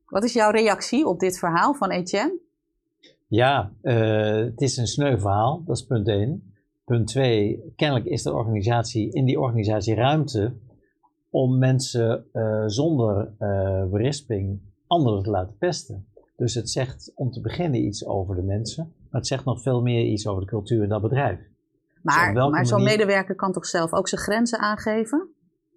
Wat 0.07 0.25
is 0.25 0.33
jouw 0.33 0.51
reactie 0.51 1.07
op 1.07 1.21
dit 1.21 1.39
verhaal 1.39 1.75
van 1.75 1.91
Etienne? 1.91 2.39
Ja, 3.27 3.73
het 3.83 4.61
is 4.61 4.77
een 4.77 4.87
sneu 4.87 5.19
verhaal, 5.19 5.63
dat 5.65 5.77
is 5.77 5.87
punt 5.87 6.09
1. 6.09 6.53
Punt 6.85 7.07
2, 7.07 7.73
kennelijk 7.77 8.07
is 8.07 8.23
de 8.23 8.33
organisatie 8.33 9.13
in 9.13 9.25
die 9.25 9.41
organisatie 9.41 9.95
ruimte 9.95 10.55
om 11.31 11.59
mensen 11.59 12.25
zonder 12.67 13.33
berisping 13.91 14.61
anderen 14.87 15.23
te 15.23 15.31
laten 15.31 15.57
pesten. 15.59 16.07
Dus 16.37 16.55
het 16.55 16.71
zegt 16.71 17.13
om 17.15 17.31
te 17.31 17.41
beginnen 17.41 17.85
iets 17.85 18.07
over 18.07 18.35
de 18.35 18.43
mensen, 18.43 18.93
maar 19.11 19.21
het 19.21 19.27
zegt 19.27 19.45
nog 19.45 19.63
veel 19.63 19.83
meer 19.83 20.05
iets 20.05 20.27
over 20.27 20.43
de 20.43 20.49
cultuur 20.49 20.83
in 20.83 20.89
dat 20.89 21.03
bedrijf. 21.03 21.41
Maar, 22.15 22.67
zo'n 22.67 22.79
manier- 22.83 22.97
medewerker 22.97 23.35
kan 23.35 23.53
toch 23.53 23.67
zelf 23.67 23.93
ook 23.93 24.09
zijn 24.09 24.21
grenzen 24.21 24.59
aangeven? 24.59 25.29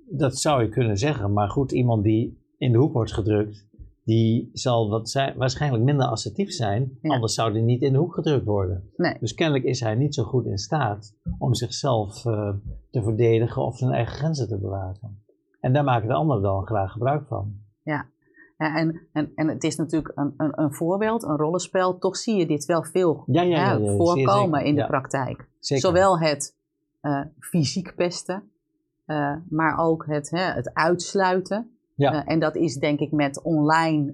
Dat 0.10 0.38
zou 0.38 0.64
je 0.64 0.70
kunnen 0.70 0.98
zeggen, 0.98 1.34
maar 1.34 1.50
goed, 1.50 1.72
iemand 1.72 2.04
die 2.04 2.40
in 2.58 2.72
de 2.72 2.78
hoek 2.78 2.94
wordt 2.94 3.14
gedrukt, 3.14 3.68
die 4.04 4.50
zal 4.54 4.90
wat 4.90 5.10
zijn, 5.10 5.38
waarschijnlijk 5.38 5.84
minder 5.84 6.06
assertief 6.06 6.52
zijn, 6.52 6.98
Ja. 7.02 7.14
anders 7.14 7.34
zou 7.34 7.54
die 7.54 7.62
niet 7.62 7.82
in 7.82 7.92
de 7.92 7.98
hoek 7.98 8.14
gedrukt 8.14 8.46
worden. 8.46 8.90
Nee. 8.96 9.18
Dus 9.20 9.34
kennelijk 9.34 9.66
is 9.66 9.80
hij 9.80 9.96
niet 9.96 10.16
zo 10.16 10.24
goed 10.24 10.46
in 10.46 10.58
staat 10.58 11.16
om 11.38 11.54
zichzelf 11.54 12.26
eh, 12.26 12.50
te 12.92 13.04
verdedigen 13.04 13.62
of 13.66 13.78
zijn 13.78 13.92
eigen 13.92 14.14
grenzen 14.16 14.48
te 14.48 14.58
bewaken. 14.60 15.24
En 15.60 15.74
daar 15.74 15.84
maken 15.84 16.08
de 16.08 16.14
anderen 16.14 16.44
dan 16.44 16.66
graag 16.66 16.92
gebruik 16.92 17.28
van. 17.28 17.54
Ja, 17.84 18.06
en, 18.70 19.08
en, 19.14 19.32
en 19.36 19.48
het 19.48 19.64
is 19.64 19.76
natuurlijk 19.76 20.18
een, 20.18 20.34
een, 20.38 20.52
een 20.56 20.74
voorbeeld, 20.74 21.24
een 21.24 21.38
rollenspel. 21.38 21.98
Toch 21.98 22.18
zie 22.18 22.36
je 22.36 22.46
dit 22.46 22.66
wel 22.66 22.84
veel 22.84 23.24
Ja, 23.26 23.42
ja, 23.42 23.58
ja, 23.58 23.96
voorkomen 23.96 24.64
in 24.64 24.76
de 24.76 24.86
praktijk. 24.86 25.48
Zeker. 25.60 25.88
Zowel 25.88 26.20
het 26.20 26.56
eh, 27.02 27.22
fysiek 27.40 27.96
pesten, 27.96 28.44
eh, 29.06 29.36
maar 29.50 29.78
ook 29.78 30.06
het, 30.06 30.30
hè, 30.30 30.44
het 30.44 30.74
uitsluiten. 30.74 31.76
Ja. 31.96 32.14
Eh, 32.14 32.34
en 32.34 32.40
dat 32.40 32.56
is 32.56 32.76
denk 32.76 33.00
ik 33.00 33.12
met 33.12 33.42
online, 33.42 34.14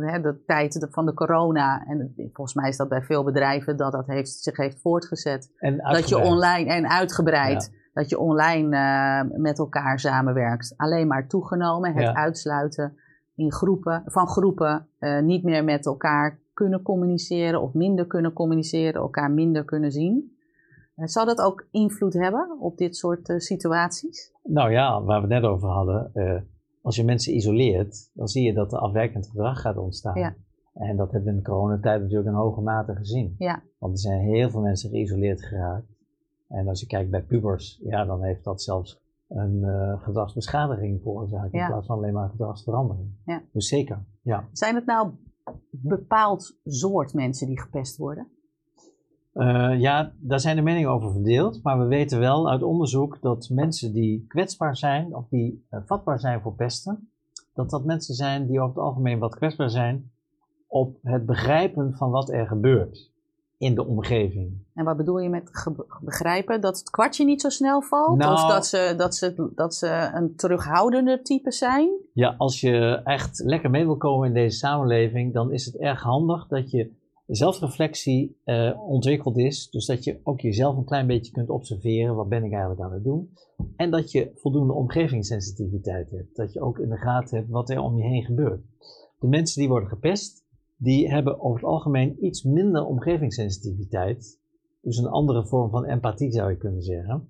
hè, 0.00 0.20
de 0.20 0.42
tijd 0.46 0.86
van 0.90 1.06
de 1.06 1.14
corona. 1.14 1.84
En 1.86 2.12
volgens 2.16 2.54
mij 2.54 2.68
is 2.68 2.76
dat 2.76 2.88
bij 2.88 3.02
veel 3.02 3.24
bedrijven 3.24 3.76
dat 3.76 3.92
dat 3.92 4.06
heeft, 4.06 4.30
zich 4.30 4.56
heeft 4.56 4.80
voortgezet. 4.80 5.50
Dat 5.92 6.08
je 6.08 6.18
online 6.18 6.70
en 6.70 6.88
uitgebreid, 6.88 7.72
dat 7.92 8.08
je 8.08 8.18
online 8.18 9.30
met 9.36 9.58
elkaar 9.58 10.00
samenwerkt. 10.00 10.74
Alleen 10.76 11.06
maar 11.06 11.28
toegenomen, 11.28 11.92
het 11.92 12.02
Ja. 12.02 12.14
uitsluiten 12.14 12.96
in 13.38 13.52
groepen, 13.52 14.02
van 14.06 14.26
groepen, 14.26 14.88
eh, 14.98 15.20
niet 15.20 15.42
meer 15.42 15.64
met 15.64 15.86
elkaar 15.86 16.38
kunnen 16.54 16.82
communiceren 16.82 17.62
of 17.62 17.74
minder 17.74 18.06
kunnen 18.06 18.32
communiceren, 18.32 19.00
elkaar 19.00 19.30
minder 19.30 19.64
kunnen 19.64 19.92
zien. 19.92 20.36
Eh, 20.94 21.06
zou 21.06 21.26
dat 21.26 21.40
ook 21.40 21.66
invloed 21.70 22.14
hebben 22.14 22.56
op 22.60 22.76
dit 22.76 22.96
soort 22.96 23.28
eh, 23.28 23.38
situaties? 23.38 24.32
Nou 24.42 24.70
ja, 24.70 25.02
waar 25.02 25.22
we 25.22 25.34
het 25.34 25.42
net 25.42 25.50
over 25.50 25.68
hadden. 25.68 26.12
als 26.82 26.96
je 26.96 27.04
mensen 27.04 27.34
isoleert, 27.34 28.10
dan 28.14 28.28
zie 28.28 28.42
je 28.42 28.52
dat 28.52 28.72
er 28.72 28.78
afwijkend 28.78 29.26
gedrag 29.26 29.60
gaat 29.60 29.76
ontstaan. 29.76 30.18
Ja. 30.18 30.34
En 30.74 30.96
dat 30.96 31.12
hebben 31.12 31.30
we 31.30 31.36
in 31.36 31.42
de 31.42 31.50
coronatijd 31.50 32.00
natuurlijk 32.00 32.28
in 32.28 32.34
hoge 32.34 32.60
mate 32.60 32.94
gezien. 32.94 33.34
Ja, 33.38 33.62
Want 33.78 33.92
er 33.92 33.98
zijn 33.98 34.20
heel 34.20 34.50
veel 34.50 34.60
mensen 34.60 34.90
geïsoleerd 34.90 35.44
geraakt. 35.44 35.96
En 36.48 36.68
als 36.68 36.80
je 36.80 36.86
kijkt 36.86 37.10
bij 37.10 37.22
pubers, 37.22 37.80
ja, 37.82 38.04
dan 38.04 38.22
heeft 38.22 38.44
dat 38.44 38.62
zelfs 38.62 39.00
een 39.28 39.64
eh, 39.64 40.02
gedragsbeschadiging 40.02 41.02
veroorzaakt 41.02 41.52
in 41.52 41.58
Ja. 41.58 41.66
plaats 41.66 41.86
van 41.86 41.96
alleen 41.96 42.12
maar 42.12 42.28
gedragsverandering. 42.28 43.08
Ja. 43.24 43.42
Dus 43.52 43.68
zeker, 43.68 44.04
ja. 44.22 44.48
zijn 44.52 44.74
het 44.74 44.86
nou 44.86 45.10
bepaald 45.70 46.56
soort 46.64 47.14
mensen 47.14 47.46
die 47.46 47.60
gepest 47.60 47.96
worden? 47.96 48.28
Eh, 49.32 49.80
ja, 49.80 50.12
daar 50.18 50.40
zijn 50.40 50.56
de 50.56 50.62
meningen 50.62 50.90
over 50.90 51.12
verdeeld. 51.12 51.62
Maar 51.62 51.78
we 51.78 51.84
weten 51.84 52.18
wel 52.18 52.50
uit 52.50 52.62
onderzoek 52.62 53.20
dat 53.20 53.48
mensen 53.52 53.92
die 53.92 54.24
kwetsbaar 54.28 54.76
zijn 54.76 55.14
of 55.14 55.28
die 55.28 55.66
eh, 55.68 55.80
vatbaar 55.84 56.20
zijn 56.20 56.40
voor 56.40 56.54
pesten, 56.54 57.10
dat 57.54 57.70
dat 57.70 57.84
mensen 57.84 58.14
zijn 58.14 58.46
die 58.46 58.60
over 58.60 58.74
het 58.74 58.84
algemeen 58.84 59.18
wat 59.18 59.34
kwetsbaar 59.34 59.70
zijn 59.70 60.10
op 60.66 60.98
het 61.02 61.26
begrijpen 61.26 61.94
van 61.94 62.10
wat 62.10 62.30
er 62.30 62.46
gebeurt 62.46 63.10
in 63.58 63.74
de 63.74 63.86
omgeving. 63.86 64.66
En 64.74 64.84
wat 64.84 64.96
bedoel 64.96 65.18
je 65.18 65.28
met 65.28 65.50
begrijpen? 66.00 66.60
Dat 66.60 66.78
het 66.78 66.90
kwartje 66.90 67.24
niet 67.24 67.40
zo 67.40 67.48
snel 67.48 67.82
valt? 67.82 68.18
Nou- 68.18 68.32
of 68.32 68.46
dat 68.46 68.66
ze, 68.66 68.94
dat, 68.96 69.14
ze, 69.14 69.50
dat 69.54 69.74
ze 69.74 70.10
een 70.14 70.36
terughoudende 70.36 71.22
type 71.22 71.52
zijn? 71.52 71.90
Ja, 72.12 72.34
als 72.38 72.60
je 72.60 73.00
echt 73.04 73.42
lekker 73.44 73.70
mee 73.70 73.84
wil 73.84 73.96
komen 73.96 74.28
in 74.28 74.34
deze 74.34 74.56
samenleving, 74.56 75.32
dan 75.32 75.52
is 75.52 75.64
het 75.64 75.76
erg 75.76 76.02
handig 76.02 76.46
dat 76.46 76.70
je 76.70 76.90
zelfreflectie 77.26 78.40
eh, 78.44 78.88
ontwikkeld 78.88 79.38
is. 79.38 79.70
Dus 79.70 79.86
dat 79.86 80.04
je 80.04 80.20
ook 80.22 80.40
jezelf 80.40 80.76
een 80.76 80.84
klein 80.84 81.06
beetje 81.06 81.32
kunt 81.32 81.50
observeren. 81.50 82.14
Wat 82.14 82.28
ben 82.28 82.44
ik 82.44 82.50
eigenlijk 82.50 82.80
aan 82.80 82.92
het 82.92 83.04
doen? 83.04 83.30
En 83.76 83.90
dat 83.90 84.10
je 84.10 84.30
voldoende 84.34 84.72
omgevingssensitiviteit 84.72 86.10
hebt. 86.10 86.36
Dat 86.36 86.52
je 86.52 86.60
ook 86.60 86.78
in 86.78 86.88
de 86.88 86.96
gaten 86.96 87.36
hebt 87.36 87.50
wat 87.50 87.70
er 87.70 87.80
om 87.80 87.96
je 87.96 88.04
heen 88.04 88.24
gebeurt. 88.24 88.60
De 89.18 89.26
mensen 89.26 89.60
die 89.60 89.68
worden 89.68 89.88
gepest, 89.88 90.44
die 90.78 91.10
hebben 91.10 91.40
over 91.40 91.60
het 91.60 91.68
algemeen 91.68 92.24
iets 92.24 92.42
minder 92.42 92.84
omgevingssensitiviteit. 92.84 94.40
Dus 94.80 94.96
een 94.96 95.06
andere 95.06 95.46
vorm 95.46 95.70
van 95.70 95.84
empathie 95.84 96.32
zou 96.32 96.50
je 96.50 96.56
kunnen 96.56 96.82
zeggen. 96.82 97.28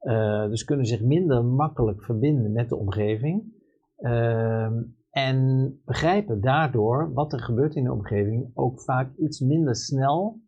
Eh, 0.00 0.48
dus 0.48 0.64
kunnen 0.64 0.86
zich 0.86 1.02
minder 1.02 1.44
makkelijk 1.44 2.02
verbinden 2.02 2.52
met 2.52 2.68
de 2.68 2.76
omgeving. 2.76 3.42
Ehm, 3.96 4.82
en 5.10 5.80
begrijpen 5.84 6.40
daardoor 6.40 7.12
wat 7.12 7.32
er 7.32 7.40
gebeurt 7.40 7.74
in 7.74 7.84
de 7.84 7.92
omgeving 7.92 8.50
ook 8.54 8.80
vaak 8.80 9.16
iets 9.16 9.40
minder 9.40 9.76
snel 9.76 10.40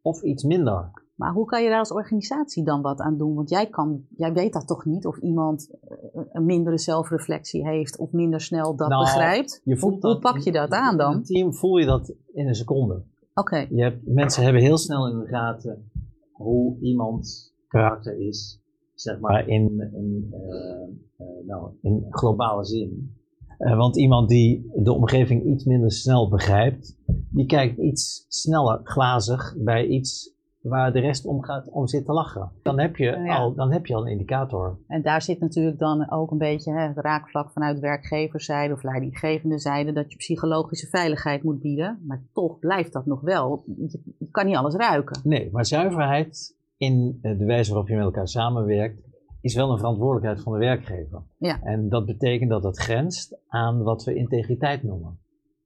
of 0.00 0.22
iets 0.22 0.44
minder. 0.44 1.04
Maar 1.16 1.32
hoe 1.32 1.44
kan 1.44 1.62
je 1.62 1.68
daar 1.68 1.78
als 1.78 1.92
organisatie 1.92 2.64
dan 2.64 2.82
wat 2.82 3.00
aan 3.00 3.16
doen? 3.18 3.34
Want 3.34 3.50
jij, 3.50 3.66
kan, 3.66 4.04
jij 4.16 4.32
weet 4.32 4.52
dat 4.52 4.66
toch 4.66 4.84
niet 4.84 5.06
of 5.06 5.18
iemand 5.18 5.70
eh, 5.88 6.22
een 6.32 6.44
mindere 6.44 6.78
zelfreflectie 6.78 7.68
heeft 7.68 7.98
of 7.98 8.12
minder 8.12 8.40
snel 8.40 8.76
dat 8.76 8.88
Nou, 8.88 9.04
begrijpt? 9.04 9.60
Je 9.64 9.70
Hoe, 9.70 9.80
voelt 9.80 10.02
hoe 10.02 10.18
pak 10.18 10.38
je 10.38 10.52
dat 10.52 10.70
aan 10.70 10.90
In 10.92 10.98
dan? 10.98 11.14
een 11.14 11.24
team 11.24 11.54
voel 11.54 11.76
je 11.76 11.86
dat 11.86 12.14
in 12.32 12.48
een 12.48 12.54
seconde. 12.54 13.02
Oké, 13.34 13.66
Je 13.70 13.82
hebt, 13.82 14.06
mensen 14.06 14.42
hebben 14.42 14.62
heel 14.62 14.78
snel 14.78 15.08
in 15.08 15.18
de 15.18 15.26
gaten 15.26 15.90
hoe 16.32 16.76
iemands 16.80 17.54
karakter 17.68 18.18
is, 18.28 18.60
zeg 18.94 19.20
maar 19.20 19.48
in, 19.48 19.90
in, 19.94 20.28
eh, 20.32 21.26
eh, 21.26 21.46
nou, 21.46 21.70
in 21.82 22.06
globale 22.10 22.64
zin. 22.64 23.14
Want 23.58 23.96
iemand 23.96 24.28
die 24.28 24.70
de 24.74 24.92
omgeving 24.92 25.44
iets 25.44 25.64
minder 25.64 25.92
snel 25.92 26.28
begrijpt, 26.28 26.96
die 27.30 27.46
kijkt 27.46 27.78
iets 27.78 28.26
sneller 28.28 28.80
glazig 28.82 29.54
bij 29.58 29.86
iets 29.86 30.34
waar 30.68 30.92
de 30.92 31.00
rest 31.00 31.26
om, 31.26 31.42
gaat, 31.42 31.70
om 31.70 31.86
zit 31.86 32.04
te 32.04 32.12
lachen. 32.12 32.50
Dan 32.62 32.80
heb 32.80 32.96
je, 32.96 33.04
Ja. 33.04 33.36
al, 33.36 33.54
dan 33.54 33.72
heb 33.72 33.86
je 33.86 33.94
al 33.94 34.02
een 34.06 34.12
indicator. 34.12 34.78
en 34.86 35.02
daar 35.02 35.22
zit 35.22 35.40
natuurlijk 35.40 35.78
dan 35.78 36.10
ook 36.10 36.30
een 36.30 36.38
beetje 36.38 36.72
hè, 36.72 36.86
het 36.86 36.96
raakvlak 36.96 37.50
vanuit 37.50 37.78
werkgeverszijde 37.80 38.74
of 38.74 38.82
leidinggevende 38.82 39.58
zijde 39.58 39.92
dat 39.92 40.10
je 40.12 40.16
psychologische 40.18 40.86
veiligheid 40.86 41.42
moet 41.42 41.60
bieden. 41.60 42.02
Maar 42.06 42.22
toch 42.32 42.58
blijft 42.58 42.92
dat 42.92 43.06
nog 43.06 43.20
wel. 43.20 43.64
Je, 43.66 44.00
je 44.18 44.28
kan 44.30 44.46
niet 44.46 44.56
alles 44.56 44.74
ruiken. 44.74 45.20
Nee, 45.24 45.48
maar 45.52 45.66
zuiverheid 45.66 46.56
in 46.76 47.18
eh, 47.22 47.38
de 47.38 47.44
wijze 47.44 47.70
waarop 47.70 47.88
je 47.88 47.94
met 47.96 48.04
elkaar 48.04 48.28
samenwerkt, 48.28 49.04
is 49.40 49.54
wel 49.54 49.70
een 49.70 49.78
verantwoordelijkheid 49.78 50.42
van 50.42 50.52
de 50.52 50.58
werkgever. 50.58 51.22
Ja. 51.38 51.62
En 51.62 51.88
dat 51.88 52.06
betekent 52.06 52.50
dat 52.50 52.62
het 52.62 52.78
grenst 52.78 53.38
aan 53.48 53.82
wat 53.82 54.04
we 54.04 54.14
integriteit 54.14 54.82
noemen. 54.82 55.18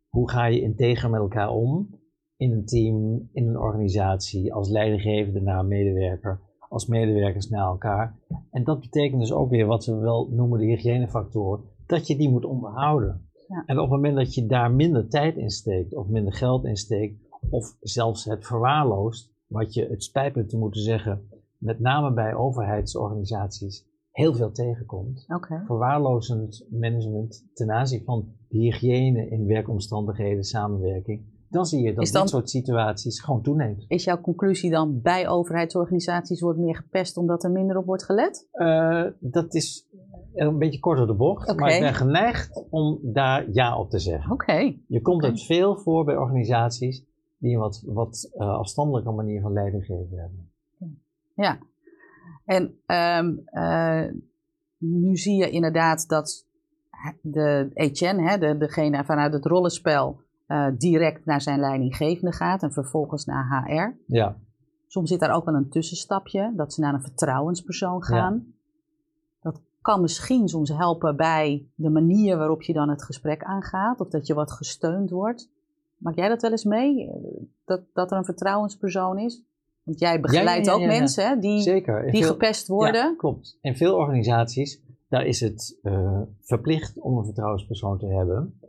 Hoe 0.09 0.30
ga 0.30 0.45
je 0.45 0.61
integer 0.61 1.11
met 1.11 1.21
elkaar 1.21 1.49
om 1.50 1.88
in 2.40 2.52
een 2.52 2.64
team, 2.64 3.28
in 3.32 3.49
een 3.49 3.59
organisatie, 3.59 4.54
als 4.54 4.68
leidinggevende 4.68 5.40
naar 5.40 5.59
een 5.59 5.68
medewerker, 5.68 6.40
als 6.68 6.87
medewerkers 6.87 7.49
naar 7.49 7.66
elkaar. 7.66 8.18
En 8.50 8.64
dat 8.64 8.80
betekent 8.80 9.20
dus 9.20 9.32
ook 9.32 9.50
weer 9.50 9.66
wat 9.66 9.87
we 9.87 9.94
wel 9.94 10.28
noemen 10.30 10.59
de 10.59 10.64
hygiënefactoren, 10.64 11.64
dat 11.87 12.06
je 12.06 12.16
die 12.16 12.30
moet 12.30 12.44
onderhouden. 12.44 13.28
Ja. 13.49 13.62
En 13.66 13.76
op 13.76 13.82
het 13.82 13.90
moment 13.90 14.16
dat 14.16 14.35
je 14.35 14.47
daar 14.47 14.73
minder 14.73 15.09
tijd 15.09 15.37
in 15.37 15.50
steekt, 15.50 15.94
of 15.94 16.09
minder 16.09 16.32
geld 16.32 16.64
in 16.64 16.76
steekt, 16.76 17.20
of 17.50 17.76
zelfs 17.80 18.25
het 18.25 18.47
verwaarloost, 18.47 19.32
wat 19.47 19.75
je, 19.75 19.87
het 19.87 20.04
spijt 20.04 20.35
me 20.35 20.47
te 20.47 20.59
moeten 20.59 20.80
zeggen, 20.80 21.28
met 21.59 21.80
name 21.80 22.12
bij 22.12 22.35
overheidsorganisaties 22.35 23.87
heel 24.11 24.35
veel 24.35 24.52
tegenkomt. 24.52 25.25
Oké. 25.35 25.62
Verwaarlozend 25.66 26.66
management 26.70 27.50
ten 27.52 27.70
aanzien 27.70 28.04
van 28.04 28.28
de 28.49 28.59
hygiëne 28.59 29.28
in 29.28 29.47
werkomstandigheden, 29.47 30.44
samenwerking. 30.44 31.38
Dan 31.50 31.64
zie 31.66 31.83
je 31.83 31.95
dat 31.95 32.02
Is 32.04 32.12
dan- 32.12 32.23
dit 32.23 32.30
soort 32.30 32.50
situaties 32.50 33.21
gewoon 33.21 33.42
toeneemt. 33.42 33.85
Is 33.88 34.04
jouw 34.04 34.21
conclusie 34.21 34.71
dan 34.71 35.00
bij 35.00 35.28
overheidsorganisaties 35.28 36.40
wordt 36.40 36.59
meer 36.59 36.76
gepest 36.76 37.16
omdat 37.16 37.45
er 37.45 37.50
minder 37.50 37.76
op 37.76 37.85
wordt 37.85 38.04
gelet? 38.04 38.49
Eh, 38.52 39.04
dat 39.19 39.54
is 39.54 39.87
een 40.35 40.59
beetje 40.59 40.80
kort 40.80 40.99
door 40.99 41.07
de 41.07 41.14
bocht, 41.14 41.57
maar 41.57 41.75
ik 41.75 41.80
ben 41.80 41.95
geneigd 41.95 42.64
om 42.71 42.99
daar 43.02 43.50
ja 43.52 43.78
op 43.78 43.90
te 43.90 43.99
zeggen. 43.99 44.33
Oké. 44.33 44.76
Je 44.87 45.00
komt 45.02 45.23
Oké. 45.23 45.33
het 45.33 45.42
veel 45.42 45.76
voor 45.76 46.04
bij 46.04 46.16
organisaties 46.16 47.04
die 47.38 47.54
een 47.54 47.61
wat, 47.61 47.83
wat 47.87 48.30
eh, 48.33 48.49
afstandelijke 48.59 49.11
manier 49.11 49.40
van 49.40 49.52
leiding 49.52 49.85
geven 49.85 50.19
hebben. 50.19 50.50
Ja. 51.35 51.59
En 52.45 52.75
ehm, 52.87 53.35
eh, 53.45 54.12
nu 54.78 55.16
zie 55.16 55.37
je 55.37 55.50
inderdaad 55.50 56.09
dat 56.09 56.47
de 57.23 57.71
Etienne, 57.75 58.28
hè, 58.30 58.38
de, 58.38 58.57
degene 58.59 59.04
vanuit 59.04 59.33
het 59.33 59.45
rollenspel, 59.47 60.21
eh, 60.50 60.66
direct 60.78 61.25
naar 61.25 61.40
zijn 61.40 61.61
leidinggevende 61.61 62.33
gaat 62.33 62.62
en 62.62 62.73
vervolgens 62.73 63.25
naar 63.25 63.64
HR. 63.64 63.97
Ja, 64.07 64.37
Soms 64.87 65.11
zit 65.11 65.21
daar 65.21 65.35
ook 65.35 65.45
wel 65.45 65.54
een 65.54 65.69
tussenstapje, 65.69 66.52
dat 66.57 66.73
ze 66.73 66.80
naar 66.80 66.95
een 66.95 67.02
vertrouwenspersoon 67.02 68.02
gaan. 68.02 68.54
Dat 69.40 69.61
kan 69.80 70.00
misschien 70.00 70.49
soms 70.49 70.69
helpen 70.69 71.16
bij 71.16 71.66
de 71.75 71.90
manier 71.90 72.37
waarop 72.37 72.62
je 72.62 72.73
dan 72.73 72.88
het 72.88 73.04
gesprek 73.04 73.42
aangaat, 73.42 74.00
of 74.00 74.09
dat 74.09 74.26
je 74.26 74.35
wat 74.35 74.52
gesteund 74.52 75.11
wordt. 75.11 75.50
Maak 75.97 76.16
jij 76.16 76.28
dat 76.28 76.42
wel 76.42 76.50
eens 76.50 76.64
mee, 76.64 77.11
eh, 77.11 77.14
dat, 77.64 77.83
dat 77.92 78.11
er 78.11 78.16
een 78.16 78.25
vertrouwenspersoon 78.25 79.19
is? 79.19 79.42
Want 79.83 79.99
jij 79.99 80.21
begeleidt 80.21 80.66
ja, 80.66 80.73
ook 80.73 80.80
ja, 80.80 80.92
ja. 80.92 80.99
mensen 80.99 81.28
hè, 81.28 81.38
die, 81.38 81.61
zeker. 81.61 82.11
Die 82.11 82.23
veel- 82.23 82.33
gepest 82.33 82.69
worden. 82.69 83.11
Ja, 83.11 83.14
klopt. 83.16 83.59
In 83.61 83.76
veel 83.76 83.95
organisaties, 83.95 84.83
daar 85.09 85.26
is 85.26 85.40
het 85.40 85.78
eh, 85.83 86.21
verplicht 86.40 86.99
om 86.99 87.19
een 87.19 87.25
vertrouwenspersoon 87.25 87.99
te 87.99 88.07
hebben. 88.07 88.61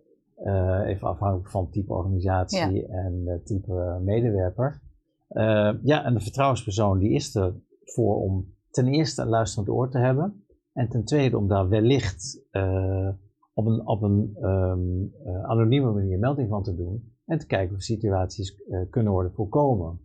Eh, 0.42 0.82
even 0.86 1.08
afhankelijk 1.08 1.50
van 1.50 1.70
type 1.70 1.94
organisatie 1.94 2.88
en 2.88 3.24
eh, 3.28 3.36
type 3.44 4.00
medewerker. 4.04 4.82
Eh, 5.28 5.74
ja, 5.84 6.04
en 6.04 6.14
de 6.14 6.20
vertrouwenspersoon 6.20 7.00
die 7.00 7.12
is 7.12 7.36
er 7.36 7.54
voor 7.84 8.22
om 8.22 8.54
ten 8.70 8.88
eerste 8.88 9.22
een 9.22 9.28
luisterend 9.28 9.70
oor 9.70 9.90
te 9.90 9.98
hebben. 9.98 10.44
En 10.74 10.90
ten 10.90 11.04
tweede 11.04 11.38
om 11.38 11.48
daar 11.48 11.70
wellicht 11.70 12.42
uh, 12.52 13.10
op 13.54 13.66
een, 13.66 13.88
op 13.88 14.02
een 14.02 14.38
um, 14.42 15.14
uh, 15.26 15.44
anonieme 15.44 15.92
manier 15.92 16.20
melding 16.20 16.50
van 16.50 16.64
te 16.64 16.76
doen. 16.76 17.14
En 17.26 17.38
te 17.38 17.46
kijken 17.46 17.76
of 17.76 17.82
situaties 17.82 18.62
kunnen 18.90 19.12
worden 19.12 19.34
voorkomen. 19.34 20.00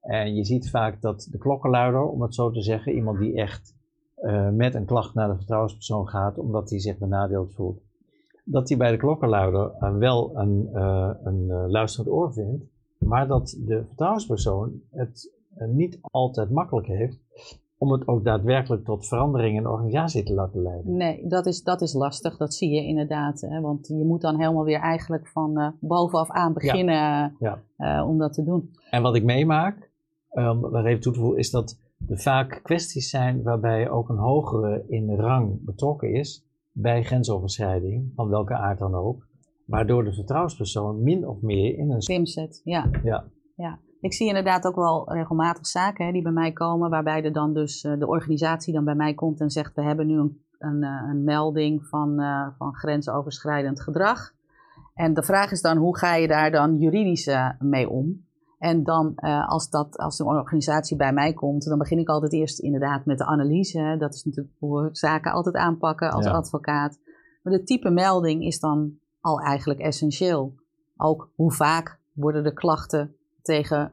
En 0.00 0.34
je 0.34 0.44
ziet 0.44 0.70
vaak 0.70 1.00
dat 1.00 1.28
de 1.30 1.38
klokkenluider, 1.38 2.02
om 2.02 2.22
het 2.22 2.34
zo 2.34 2.50
te 2.50 2.62
zeggen, 2.62 2.92
iemand 2.92 3.18
die 3.18 3.34
echt 3.34 3.76
met 4.52 4.74
een 4.74 4.84
klacht 4.84 5.14
naar 5.14 5.28
de 5.28 5.36
vertrouwenspersoon 5.36 6.08
gaat, 6.08 6.38
omdat 6.38 6.70
hij 6.70 6.80
zich 6.80 6.98
benadeeld 6.98 7.54
voelt, 7.54 7.82
dat 8.44 8.68
hij 8.68 8.78
bij 8.78 8.90
de 8.90 8.96
klokkenluider 8.96 9.98
wel 9.98 10.36
een, 10.36 10.68
een 11.22 11.70
luisterend 11.70 12.14
oor 12.14 12.32
vindt, 12.32 12.64
maar 12.98 13.26
dat 13.26 13.58
de 13.66 13.84
vertrouwenspersoon 13.86 14.80
het 14.90 15.32
niet 15.54 15.98
altijd 16.00 16.50
makkelijk 16.50 16.86
heeft 16.86 17.20
om 17.82 17.92
het 17.92 18.08
ook 18.08 18.24
daadwerkelijk 18.24 18.84
tot 18.84 19.08
verandering 19.08 19.56
in 19.56 19.62
de 19.62 19.68
organisatie 19.68 20.22
te 20.22 20.34
laten 20.34 20.62
leiden. 20.62 20.96
Nee, 20.96 21.26
dat 21.28 21.46
is, 21.46 21.62
dat 21.62 21.80
is 21.80 21.92
lastig. 21.92 22.36
Dat 22.36 22.54
zie 22.54 22.70
je 22.70 22.86
inderdaad. 22.86 23.40
Hè? 23.40 23.60
Want 23.60 23.88
je 23.88 24.04
moet 24.04 24.20
dan 24.20 24.38
helemaal 24.40 24.64
weer 24.64 24.80
eigenlijk 24.80 25.28
van 25.28 25.58
uh, 25.58 25.68
bovenaf 25.80 26.30
aan 26.30 26.52
beginnen 26.52 26.94
ja. 26.94 27.32
Ja. 27.38 27.62
Uh, 27.78 28.08
om 28.08 28.18
dat 28.18 28.32
te 28.32 28.44
doen. 28.44 28.70
En 28.90 29.02
wat 29.02 29.14
ik 29.14 29.24
meemaak, 29.24 29.90
um, 30.32 30.60
daar 30.70 30.84
even 30.84 31.00
toe 31.00 31.12
te 31.12 31.18
voegen, 31.18 31.38
is 31.38 31.50
dat 31.50 31.78
er 32.08 32.18
vaak 32.18 32.60
kwesties 32.62 33.10
zijn 33.10 33.42
waarbij 33.42 33.90
ook 33.90 34.08
een 34.08 34.18
hogere 34.18 34.84
in 34.88 35.14
rang 35.14 35.64
betrokken 35.64 36.14
is 36.14 36.44
bij 36.72 37.02
grensoverschrijding, 37.02 38.12
van 38.14 38.28
welke 38.28 38.54
aard 38.54 38.78
dan 38.78 38.94
ook. 38.94 39.26
Waardoor 39.66 40.04
de 40.04 40.14
vertrouwenspersoon 40.14 41.02
min 41.02 41.28
of 41.28 41.40
meer 41.40 41.78
in 41.78 41.90
een... 41.90 42.02
Slim 42.02 42.26
zet, 42.26 42.60
ja. 42.64 42.90
ja. 43.02 43.24
ja. 43.56 43.78
Ik 44.00 44.12
zie 44.12 44.26
inderdaad 44.26 44.66
ook 44.66 44.74
wel 44.74 45.12
regelmatig 45.12 45.66
zaken 45.66 46.06
hè, 46.06 46.12
die 46.12 46.22
bij 46.22 46.32
mij 46.32 46.52
komen, 46.52 46.90
waarbij 46.90 47.24
er 47.24 47.32
dan 47.32 47.54
dus 47.54 47.84
uh, 47.84 47.98
de 47.98 48.06
organisatie 48.06 48.72
dan 48.72 48.84
bij 48.84 48.94
mij 48.94 49.14
komt 49.14 49.40
en 49.40 49.50
zegt: 49.50 49.74
We 49.74 49.82
hebben 49.82 50.06
nu 50.06 50.18
een, 50.18 50.44
een, 50.58 50.82
uh, 50.82 51.08
een 51.10 51.24
melding 51.24 51.86
van, 51.86 52.20
uh, 52.20 52.46
van 52.58 52.74
grensoverschrijdend 52.74 53.80
gedrag. 53.80 54.32
En 54.94 55.14
de 55.14 55.22
vraag 55.22 55.50
is 55.50 55.60
dan: 55.60 55.76
hoe 55.76 55.98
ga 55.98 56.14
je 56.14 56.28
daar 56.28 56.50
dan 56.50 56.78
juridisch 56.78 57.30
mee 57.58 57.88
om? 57.88 58.26
En 58.62 58.84
dan 58.84 59.14
als, 59.46 59.70
dat, 59.70 59.96
als 59.96 60.16
de 60.16 60.24
organisatie 60.24 60.96
bij 60.96 61.12
mij 61.12 61.32
komt, 61.32 61.64
dan 61.64 61.78
begin 61.78 61.98
ik 61.98 62.08
altijd 62.08 62.32
eerst 62.32 62.58
inderdaad 62.58 63.04
met 63.04 63.18
de 63.18 63.24
analyse. 63.24 63.96
Dat 63.98 64.14
is 64.14 64.24
natuurlijk 64.24 64.54
hoe 64.58 64.82
we 64.82 64.88
zaken 64.92 65.32
altijd 65.32 65.54
aanpakken 65.54 66.10
als 66.10 66.24
ja. 66.24 66.30
advocaat. 66.30 66.98
Maar 67.42 67.52
de 67.52 67.62
type 67.62 67.90
melding 67.90 68.44
is 68.44 68.60
dan 68.60 68.98
al 69.20 69.40
eigenlijk 69.40 69.80
essentieel. 69.80 70.54
Ook 70.96 71.30
hoe 71.34 71.52
vaak 71.52 71.98
worden 72.12 72.42
de 72.42 72.52
klachten 72.52 73.14
tegen 73.42 73.92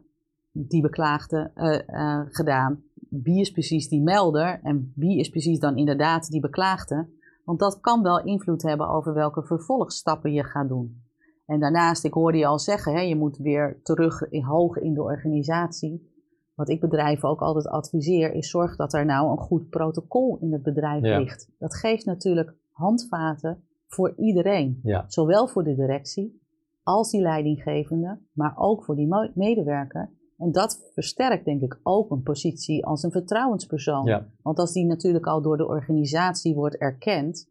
die 0.52 0.82
beklaagde 0.82 1.52
uh, 1.56 2.00
uh, 2.00 2.22
gedaan. 2.30 2.84
Wie 3.10 3.40
is 3.40 3.52
precies 3.52 3.88
die 3.88 4.02
melder 4.02 4.60
en 4.64 4.94
wie 4.96 5.20
is 5.20 5.30
precies 5.30 5.60
dan 5.60 5.78
inderdaad 5.78 6.30
die 6.30 6.42
beklaagde? 6.42 7.08
Want 7.46 7.60
dat 7.60 7.80
kan 7.80 8.02
wel 8.04 8.24
invloed 8.24 8.62
hebben 8.62 8.90
over 8.90 9.14
welke 9.14 9.44
vervolgstappen 9.44 10.32
je 10.32 10.44
gaat 10.44 10.68
doen. 10.68 11.04
En 11.50 11.60
daarnaast, 11.60 12.04
ik 12.04 12.14
hoorde 12.14 12.38
je 12.38 12.46
al 12.46 12.60
zeggen, 12.60 12.94
hè, 12.94 13.00
je 13.00 13.16
moet 13.16 13.38
weer 13.38 13.80
terug 13.84 14.30
in, 14.30 14.44
hoog 14.44 14.78
in 14.78 14.94
de 14.94 15.02
organisatie. 15.02 16.12
Wat 16.56 16.70
ik 16.70 16.80
bedrijven 16.80 17.30
ook 17.30 17.42
altijd 17.42 17.68
adviseer, 17.68 18.34
is 18.34 18.50
zorg 18.50 18.76
dat 18.76 18.94
er 18.94 19.06
nou 19.06 19.32
een 19.32 19.38
goed 19.38 19.70
protocol 19.70 20.38
in 20.42 20.54
het 20.54 20.64
bedrijf 20.64 21.04
ja. 21.04 21.20
ligt. 21.20 21.50
Dat 21.60 21.76
geeft 21.76 22.06
natuurlijk 22.06 22.54
handvaten 22.72 23.64
voor 23.88 24.14
iedereen. 24.18 24.80
Ja. 24.84 25.06
Zowel 25.08 25.48
voor 25.48 25.64
de 25.64 25.76
directie 25.76 26.42
als 26.84 27.12
die 27.12 27.22
leidinggevende, 27.22 28.20
maar 28.34 28.54
ook 28.56 28.84
voor 28.84 28.96
die 28.96 29.32
medewerker. 29.34 30.10
En 30.38 30.52
dat 30.52 30.90
versterkt 30.94 31.46
denk 31.46 31.62
ik 31.62 31.80
ook 31.84 32.12
een 32.12 32.24
positie 32.24 32.86
als 32.86 33.04
een 33.04 33.12
vertrouwenspersoon. 33.12 34.06
Ja. 34.06 34.28
Want 34.42 34.60
als 34.60 34.74
die 34.74 34.86
natuurlijk 34.86 35.26
al 35.26 35.42
door 35.42 35.58
de 35.58 35.68
organisatie 35.68 36.56
wordt 36.56 36.78
erkend, 36.78 37.50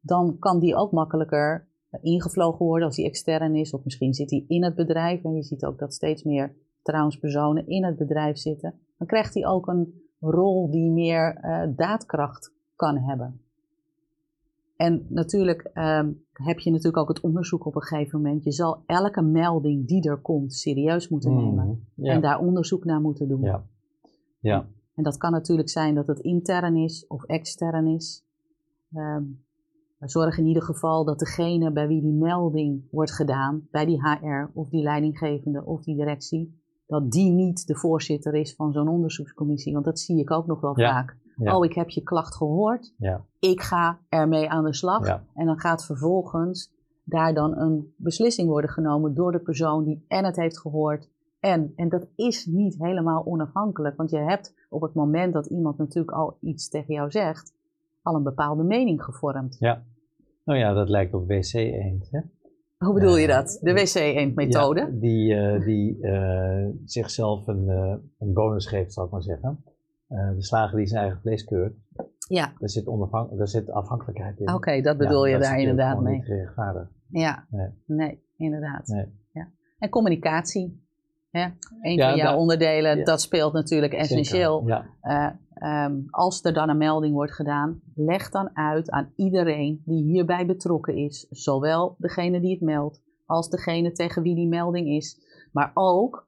dan 0.00 0.38
kan 0.38 0.58
die 0.58 0.76
ook 0.76 0.92
makkelijker 0.92 1.70
ingevlogen 2.00 2.66
worden 2.66 2.86
als 2.86 2.96
die 2.96 3.06
extern 3.06 3.54
is. 3.54 3.72
Of 3.72 3.84
misschien 3.84 4.14
zit 4.14 4.30
hij 4.30 4.44
in 4.48 4.64
het 4.64 4.74
bedrijf. 4.74 5.24
En 5.24 5.34
je 5.34 5.42
ziet 5.42 5.64
ook 5.64 5.78
dat 5.78 5.94
steeds 5.94 6.22
meer 6.22 6.54
vertrouwenspersonen 6.74 7.66
in 7.66 7.84
het 7.84 7.96
bedrijf 7.96 8.36
zitten. 8.36 8.74
Dan 8.98 9.06
krijgt 9.06 9.34
hij 9.34 9.46
ook 9.46 9.66
een 9.66 10.02
rol 10.20 10.70
die 10.70 10.90
meer 10.90 11.40
uh, 11.44 11.76
daadkracht 11.76 12.52
kan 12.76 12.98
hebben. 12.98 13.40
En 14.76 15.06
natuurlijk 15.08 15.70
um, 15.74 16.24
heb 16.32 16.58
je 16.58 16.70
natuurlijk 16.70 16.96
ook 16.96 17.08
het 17.08 17.20
onderzoek 17.20 17.66
op 17.66 17.74
een 17.74 17.82
gegeven 17.82 18.20
moment. 18.20 18.44
Je 18.44 18.52
zal 18.52 18.82
elke 18.86 19.22
melding 19.22 19.86
die 19.86 20.08
er 20.08 20.20
komt 20.20 20.54
serieus 20.54 21.08
moeten 21.08 21.34
nemen. 21.34 21.66
Mm, 21.66 21.80
ja. 21.94 22.12
En 22.12 22.20
daar 22.20 22.40
onderzoek 22.40 22.84
naar 22.84 23.00
moeten 23.00 23.28
doen. 23.28 23.42
Ja. 23.42 23.64
ja. 24.40 24.66
En 24.94 25.02
dat 25.02 25.16
kan 25.16 25.32
natuurlijk 25.32 25.68
zijn 25.68 25.94
dat 25.94 26.06
het 26.06 26.18
intern 26.18 26.76
is 26.76 27.06
of 27.06 27.24
extern 27.24 27.86
is. 27.86 28.24
Um, 28.94 29.44
zorg 30.10 30.38
in 30.38 30.46
ieder 30.46 30.62
geval 30.62 31.04
dat 31.04 31.18
degene 31.18 31.72
bij 31.72 31.86
wie 31.88 32.00
die 32.00 32.12
melding 32.12 32.82
wordt 32.90 33.12
gedaan, 33.12 33.68
bij 33.70 33.84
die 33.84 34.00
HR 34.02 34.50
of 34.54 34.68
die 34.68 34.82
leidinggevende 34.82 35.64
of 35.64 35.82
die 35.82 35.96
directie, 35.96 36.60
dat 36.86 37.10
die 37.10 37.30
niet 37.30 37.66
de 37.66 37.74
voorzitter 37.76 38.34
is 38.34 38.54
van 38.54 38.72
zo'n 38.72 38.88
onderzoekscommissie. 38.88 39.72
Want 39.72 39.84
dat 39.84 39.98
zie 39.98 40.18
ik 40.20 40.30
ook 40.30 40.46
nog 40.46 40.60
wel 40.60 40.80
Ja. 40.80 40.90
vaak. 40.92 41.16
Ja. 41.36 41.56
Oh, 41.56 41.64
ik 41.64 41.72
heb 41.74 41.88
je 41.88 42.02
klacht 42.02 42.34
gehoord. 42.34 42.94
Ja. 42.98 43.24
Ik 43.38 43.60
ga 43.60 43.98
ermee 44.08 44.50
aan 44.50 44.64
de 44.64 44.74
slag. 44.74 45.06
En 45.34 45.46
dan 45.46 45.58
gaat 45.58 45.84
vervolgens 45.84 46.72
daar 47.04 47.34
dan 47.34 47.58
een 47.58 47.94
beslissing 47.96 48.48
worden 48.48 48.70
genomen 48.70 49.14
door 49.14 49.32
de 49.32 49.40
persoon 49.40 49.84
die 49.84 50.04
en 50.08 50.24
het 50.24 50.36
heeft 50.36 50.58
gehoord. 50.58 51.08
En, 51.40 51.72
en 51.76 51.88
dat 51.88 52.06
is 52.16 52.46
niet 52.46 52.76
helemaal 52.78 53.26
onafhankelijk. 53.26 53.96
Want 53.96 54.10
je 54.10 54.18
hebt 54.18 54.54
op 54.68 54.82
het 54.82 54.94
moment 54.94 55.32
dat 55.32 55.46
iemand 55.46 55.78
natuurlijk 55.78 56.16
al 56.16 56.36
iets 56.40 56.68
tegen 56.68 56.94
jou 56.94 57.10
zegt, 57.10 57.52
al 58.02 58.14
een 58.14 58.22
bepaalde 58.22 58.62
mening 58.62 59.02
gevormd. 59.04 59.56
Ja. 59.58 59.82
Nou 60.44 60.58
ja, 60.58 60.72
dat 60.72 60.88
lijkt 60.88 61.14
op 61.14 61.26
WC-eend. 61.28 62.10
Hoe 62.78 62.94
bedoel 62.94 63.16
je 63.16 63.26
Ja. 63.26 63.36
dat? 63.36 63.58
De 63.62 63.72
wc-eend-methode? 63.72 64.80
Ja, 64.80 64.86
die 64.90 65.34
eh, 65.34 65.64
die 65.64 66.00
eh, 66.00 66.66
zichzelf 66.84 67.46
een, 67.46 67.68
eh, 67.68 67.94
een 68.18 68.32
bonus 68.32 68.66
geeft, 68.66 68.92
zal 68.92 69.04
ik 69.04 69.10
maar 69.10 69.22
zeggen. 69.22 69.64
Eh, 70.08 70.30
de 70.34 70.42
slager 70.42 70.76
die 70.76 70.86
zijn 70.86 71.00
eigen 71.02 71.20
vlees 71.20 71.44
keurt, 71.44 71.74
Ja, 72.28 72.52
daar 72.58 72.68
zit, 72.68 72.84
daar 73.36 73.48
zit 73.48 73.70
afhankelijkheid 73.70 74.38
in. 74.40 74.54
oké, 74.54 74.80
dat 74.80 74.96
bedoel 74.96 75.24
Ja, 75.26 75.32
je 75.32 75.38
dat 75.38 75.48
daar 75.48 75.58
inderdaad 75.60 76.00
mee. 76.00 76.14
niet. 76.14 76.26
Ja, 77.08 77.46
Nee. 77.50 77.68
nee, 77.86 78.22
inderdaad. 78.36 78.86
Nee. 78.86 79.06
Ja. 79.32 79.48
En 79.78 79.88
communicatie. 79.88 80.81
Hè? 81.32 81.46
Een 81.80 81.94
Ja, 81.96 82.08
van 82.08 82.18
jouw 82.18 82.36
onderdelen, 82.36 82.98
ja. 82.98 83.04
dat 83.04 83.20
speelt 83.20 83.52
natuurlijk 83.52 83.92
essentieel. 83.92 84.62
Ja, 84.66 84.86
Eh, 85.00 85.28
ehm, 85.54 85.96
als 86.10 86.44
er 86.44 86.52
dan 86.52 86.68
een 86.68 86.76
melding 86.76 87.14
wordt 87.14 87.32
gedaan, 87.32 87.80
leg 87.94 88.30
dan 88.30 88.56
uit 88.56 88.90
aan 88.90 89.12
iedereen 89.16 89.82
die 89.84 90.02
hierbij 90.02 90.46
betrokken 90.46 90.96
is. 90.96 91.26
Zowel 91.30 91.94
degene 91.98 92.40
die 92.40 92.50
het 92.50 92.60
meldt, 92.60 93.02
als 93.26 93.48
degene 93.50 93.92
tegen 93.92 94.22
wie 94.22 94.34
die 94.34 94.48
melding 94.48 94.88
is. 94.88 95.20
Maar 95.52 95.70
ook, 95.74 96.26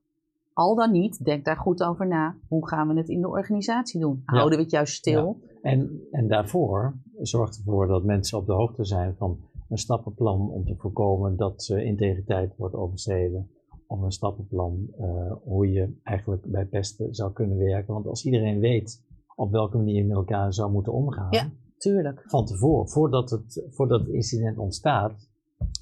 al 0.53 0.75
dan 0.75 0.91
niet, 0.91 1.25
denk 1.25 1.45
daar 1.45 1.57
goed 1.57 1.83
over 1.83 2.07
na. 2.07 2.37
Hoe 2.49 2.69
gaan 2.69 2.89
we 2.89 2.95
het 2.95 3.09
in 3.09 3.21
de 3.21 3.29
organisatie 3.29 4.01
doen? 4.01 4.23
Houden 4.25 4.57
we 4.59 4.63
het 4.63 4.73
juist 4.73 4.95
stil? 4.95 5.41
En, 5.63 6.01
en 6.11 6.29
daarvoor 6.29 6.95
zorgt 7.21 7.57
ervoor 7.57 7.87
dat 7.87 8.05
mensen 8.05 8.39
op 8.39 8.47
de 8.47 8.53
hoogte 8.53 8.85
zijn 8.85 9.15
van 9.19 9.39
een 9.69 9.79
stappenplan 9.79 10.51
om 10.51 10.65
te 10.65 10.75
voorkomen 10.77 11.37
dat 11.37 11.69
integriteit 11.69 12.57
wordt 12.57 12.75
overschreden. 12.75 13.51
Of 13.95 14.03
een 14.03 14.11
stappenplan 14.13 14.89
eh, 14.99 15.33
hoe 15.43 15.71
je 15.73 15.99
eigenlijk 16.03 16.45
bij 16.51 16.67
pesten 16.67 17.15
zou 17.15 17.33
kunnen 17.33 17.57
werken. 17.59 17.95
Want 17.95 18.07
als 18.07 18.25
iedereen 18.25 18.59
weet 18.61 19.03
op 19.37 19.51
welke 19.51 19.77
manier 19.77 19.95
je 19.95 20.05
met 20.05 20.17
elkaar 20.17 20.53
zou 20.55 20.73
moeten 20.73 20.93
omgaan, 20.93 21.27
Ja. 21.31 21.51
Tuurlijk. 21.79 22.23
van 22.27 22.45
tevoren, 22.45 22.89
voordat 22.89 23.31
het, 23.31 23.67
voordat 23.71 24.01
het 24.01 24.09
incident 24.09 24.59
ontstaat, 24.59 25.29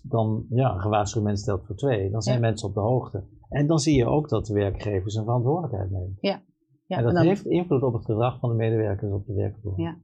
dan 0.02 0.46
ja, 0.50 0.74
een 0.74 0.80
gewaarschuwd 0.80 1.24
mens 1.24 1.40
stelt 1.40 1.64
voor 1.66 1.76
twee. 1.76 2.10
Dan 2.10 2.22
zijn 2.22 2.34
Ja. 2.40 2.40
mensen 2.48 2.68
op 2.68 2.74
de 2.74 2.80
hoogte. 2.80 3.24
En 3.48 3.66
dan 3.66 3.78
zie 3.78 3.96
je 3.96 4.06
ook 4.06 4.28
dat 4.28 4.46
de 4.46 4.54
werkgever 4.54 5.10
zijn 5.10 5.24
verantwoordelijkheid 5.24 5.90
neemt. 5.90 6.18
Ja, 6.20 6.40
en 6.86 6.98
dat 7.02 7.08
en 7.08 7.14
dan- 7.14 7.26
heeft 7.26 7.44
invloed 7.46 7.82
op 7.82 7.92
het 7.92 8.04
gedrag 8.04 8.38
van 8.38 8.48
de 8.48 8.54
medewerkers 8.56 9.12
op 9.12 9.26
de 9.26 9.34
werkvloer. 9.34 9.80
Ja. 9.80 9.96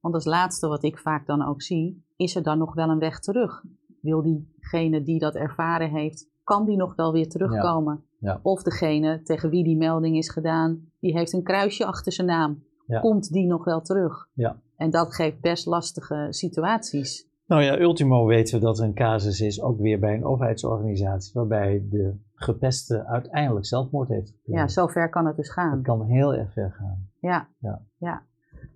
Want 0.00 0.14
als 0.14 0.24
laatste 0.24 0.68
wat 0.68 0.82
ik 0.82 0.98
vaak 0.98 1.26
dan 1.26 1.42
ook 1.46 1.62
zie, 1.62 2.04
is 2.16 2.36
er 2.36 2.42
dan 2.42 2.58
nog 2.58 2.74
wel 2.74 2.88
een 2.88 2.98
weg 2.98 3.20
terug? 3.20 3.64
Wil 4.00 4.22
diegene 4.22 5.02
die 5.02 5.18
dat 5.18 5.34
ervaren 5.34 5.90
heeft, 5.90 6.29
kan 6.50 6.64
die 6.64 6.76
nog 6.76 6.94
wel 6.94 7.12
weer 7.12 7.28
terugkomen? 7.28 8.04
Ja. 8.18 8.40
Of 8.42 8.62
degene 8.62 9.22
tegen 9.22 9.50
wie 9.50 9.64
die 9.64 9.76
melding 9.76 10.16
is 10.16 10.30
gedaan, 10.30 10.80
die 11.00 11.16
heeft 11.16 11.32
een 11.32 11.42
kruisje 11.42 11.86
achter 11.86 12.12
zijn 12.12 12.26
naam. 12.26 12.62
Ja. 12.86 13.00
Komt 13.00 13.32
die 13.32 13.46
nog 13.46 13.64
wel 13.64 13.80
terug? 13.80 14.28
Ja. 14.34 14.56
En 14.76 14.90
dat 14.90 15.14
geeft 15.14 15.40
best 15.40 15.66
lastige 15.66 16.26
situaties. 16.30 17.28
Nou 17.46 17.62
ja, 17.62 17.78
ultimo 17.80 18.26
weten 18.26 18.54
we 18.58 18.64
dat 18.64 18.78
er 18.78 18.84
een 18.84 18.94
casus 18.94 19.40
is, 19.40 19.62
ook 19.62 19.80
weer 19.80 19.98
bij 19.98 20.14
een 20.14 20.24
overheidsorganisatie, 20.24 21.32
waarbij 21.34 21.86
de 21.90 22.14
gepeste 22.34 23.06
uiteindelijk 23.06 23.66
zelfmoord 23.66 24.08
heeft 24.08 24.28
gepleegd. 24.30 24.60
Ja, 24.60 24.68
zover 24.68 25.08
kan 25.10 25.26
het 25.26 25.36
dus 25.36 25.50
gaan. 25.50 25.82
kan 25.82 26.04
heel 26.04 26.34
erg 26.34 26.52
ver 26.52 26.72
gaan. 26.78 27.08
Ja, 27.20 27.48
Ja. 27.58 27.82
ja. 27.96 28.22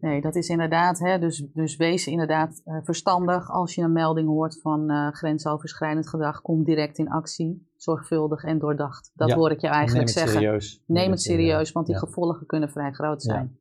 Nee, 0.05 0.21
dat 0.21 0.35
is 0.35 0.49
inderdaad, 0.49 0.99
hè, 0.99 1.19
dus, 1.19 1.47
dus 1.53 1.77
wees 1.77 2.07
inderdaad 2.07 2.61
eh, 2.65 2.77
verstandig 2.83 3.51
als 3.51 3.75
je 3.75 3.83
een 3.83 3.93
melding 3.93 4.29
hoort 4.29 4.61
van 4.61 4.91
eh, 4.91 5.09
grensoverschrijdend 5.13 6.09
gedrag. 6.09 6.41
Kom 6.43 6.65
direct 6.65 6.99
in 6.99 7.09
actie. 7.11 7.73
zorgvuldig 7.77 8.45
en 8.45 8.59
doordacht. 8.59 9.11
Dat 9.15 9.29
Ja, 9.29 9.35
hoor 9.35 9.51
ik 9.51 9.61
je 9.61 9.67
eigenlijk 9.67 9.97
Neem 10.07 10.15
het 10.15 10.15
zeggen. 10.15 10.41
serieus. 10.43 10.83
Neem 10.87 11.11
het 11.11 11.21
serieus, 11.23 11.73
want 11.73 11.87
die 11.87 11.95
Ja. 11.95 12.01
gevolgen 12.01 12.47
kunnen 12.47 12.71
vrij 12.71 12.93
groot 12.93 13.23
Ja. 13.23 13.33
zijn. 13.33 13.59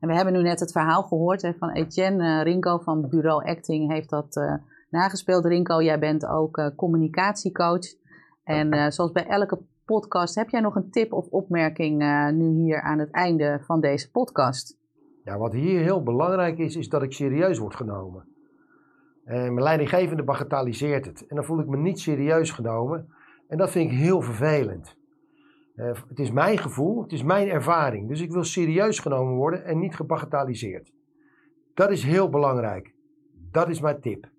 En 0.00 0.08
we 0.08 0.14
hebben 0.14 0.32
nu 0.34 0.42
net 0.42 0.60
het 0.60 0.72
verhaal 0.72 1.02
gehoord 1.02 1.42
hè, 1.42 1.52
van 1.54 1.70
Etienne 1.70 2.38
eh, 2.38 2.42
Rinko 2.42 2.78
van 2.78 3.08
Bureau 3.08 3.44
Acting 3.44 3.92
heeft 3.92 4.10
dat 4.10 4.40
nagespeeld. 4.90 5.44
Rinko, 5.44 5.82
jij 5.82 5.98
bent 5.98 6.26
ook 6.26 6.72
communicatiecoach. 6.76 7.94
En 8.44 8.92
zoals 8.92 9.12
bij 9.12 9.26
elke 9.26 9.58
podcast, 9.84 10.34
heb 10.34 10.48
jij 10.48 10.60
nog 10.60 10.74
een 10.74 10.90
tip 10.90 11.12
of 11.12 11.26
opmerking 11.30 11.98
nu 12.34 12.48
hier 12.48 12.82
aan 12.82 12.98
het 12.98 13.10
einde 13.10 13.60
van 13.64 13.80
deze 13.80 14.10
podcast? 14.10 14.77
Ja, 15.28 15.38
wat 15.38 15.52
hier 15.52 15.80
heel 15.80 16.02
belangrijk 16.02 16.58
is, 16.58 16.76
is 16.76 16.88
dat 16.88 17.02
ik 17.02 17.12
serieus 17.12 17.58
word 17.58 17.74
genomen. 17.74 18.24
En 19.24 19.54
mijn 19.54 19.62
leidinggevende 19.62 20.22
bagatelliseert 20.22 21.06
het. 21.06 21.26
En 21.26 21.36
dan 21.36 21.44
voel 21.44 21.60
ik 21.60 21.66
me 21.66 21.76
niet 21.76 22.00
serieus 22.00 22.50
genomen. 22.50 23.08
En 23.48 23.58
dat 23.58 23.70
vind 23.70 23.90
ik 23.90 23.98
heel 23.98 24.20
vervelend. 24.20 24.96
Eh, 25.74 25.90
het 26.08 26.18
is 26.18 26.30
mijn 26.30 26.58
gevoel, 26.58 27.02
het 27.02 27.12
is 27.12 27.22
mijn 27.22 27.48
ervaring. 27.48 28.08
Dus 28.08 28.20
ik 28.20 28.30
wil 28.30 28.44
serieus 28.44 28.98
genomen 28.98 29.34
worden 29.34 29.64
en 29.64 29.78
niet 29.78 29.94
gebagatelliseerd. 29.94 30.92
Dat 31.74 31.90
is 31.90 32.02
heel 32.02 32.28
belangrijk. 32.28 32.94
Dat 33.50 33.68
is 33.68 33.80
mijn 33.80 34.00
tip. 34.00 34.30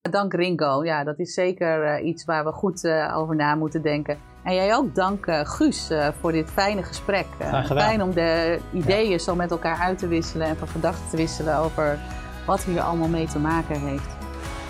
Dank 0.00 0.32
Ringo. 0.32 0.84
Ja, 0.84 1.04
dat 1.04 1.18
is 1.18 1.34
zeker 1.34 1.82
eh, 1.82 2.06
iets 2.06 2.24
waar 2.24 2.44
we 2.44 2.52
goed 2.52 2.84
eh, 2.84 3.16
over 3.16 3.36
na 3.36 3.54
moeten 3.54 3.82
denken. 3.82 4.33
En 4.44 4.54
jij 4.54 4.74
ook 4.74 4.94
dank 4.94 5.26
eh, 5.26 5.40
Guus 5.44 5.90
eh, 5.90 6.08
voor 6.20 6.32
dit 6.32 6.50
fijne 6.50 6.82
gesprek. 6.82 7.26
Eh, 7.38 7.48
Graag 7.48 7.66
gedaan. 7.66 7.84
fijn 7.84 8.02
om 8.02 8.14
de 8.14 8.58
ideeën 8.72 9.20
zo 9.20 9.34
met 9.34 9.50
elkaar 9.50 9.78
uit 9.78 9.98
te 9.98 10.08
wisselen 10.08 10.46
en 10.46 10.56
van 10.56 10.68
gedachten 10.68 11.08
te 11.10 11.16
wisselen 11.16 11.56
over 11.56 11.98
wat 12.46 12.62
hier 12.64 12.80
allemaal 12.80 13.08
mee 13.08 13.26
te 13.26 13.38
maken 13.38 13.80
heeft. 13.80 14.08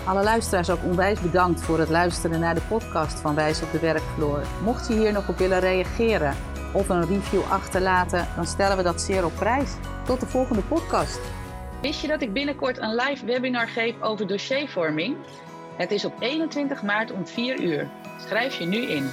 Alle 0.05 0.23
luisteraars 0.23 0.69
ook 0.69 0.83
onwijs 0.83 1.19
bedankt 1.19 1.61
voor 1.61 1.79
het 1.79 1.89
luisteren 1.89 2.39
naar 2.39 2.55
de 2.55 2.61
podcast 2.67 3.19
van 3.19 3.35
Wijs 3.35 3.61
op 3.61 3.71
de 3.71 3.79
Werkvloer. 3.79 4.41
Mocht 4.63 4.87
je 4.87 4.93
hier 4.93 5.11
nog 5.11 5.29
op 5.29 5.37
willen 5.37 5.59
reageren 5.59 6.35
of 6.73 6.89
een 6.89 7.07
review 7.07 7.41
achterlaten, 7.49 8.27
dan 8.35 8.45
stellen 8.45 8.77
we 8.77 8.83
dat 8.83 9.01
zeer 9.01 9.25
op 9.25 9.35
prijs. 9.35 9.71
Tot 10.05 10.19
de 10.19 10.25
volgende 10.25 10.61
podcast. 10.61 11.19
Wist 11.81 12.01
je 12.01 12.07
dat 12.07 12.21
ik 12.21 12.33
binnenkort 12.33 12.77
een 12.77 12.95
live 12.95 13.25
webinar 13.25 13.67
geef 13.67 14.01
over 14.01 14.27
dossiervorming? 14.27 15.15
Het 15.77 15.91
is 15.91 16.05
op 16.05 16.13
21 16.19 16.83
maart 16.83 17.11
om 17.11 17.27
4 17.27 17.61
uur. 17.61 17.89
Schrijf 18.27 18.55
je 18.59 18.65
nu 18.65 18.77
in. 18.77 19.09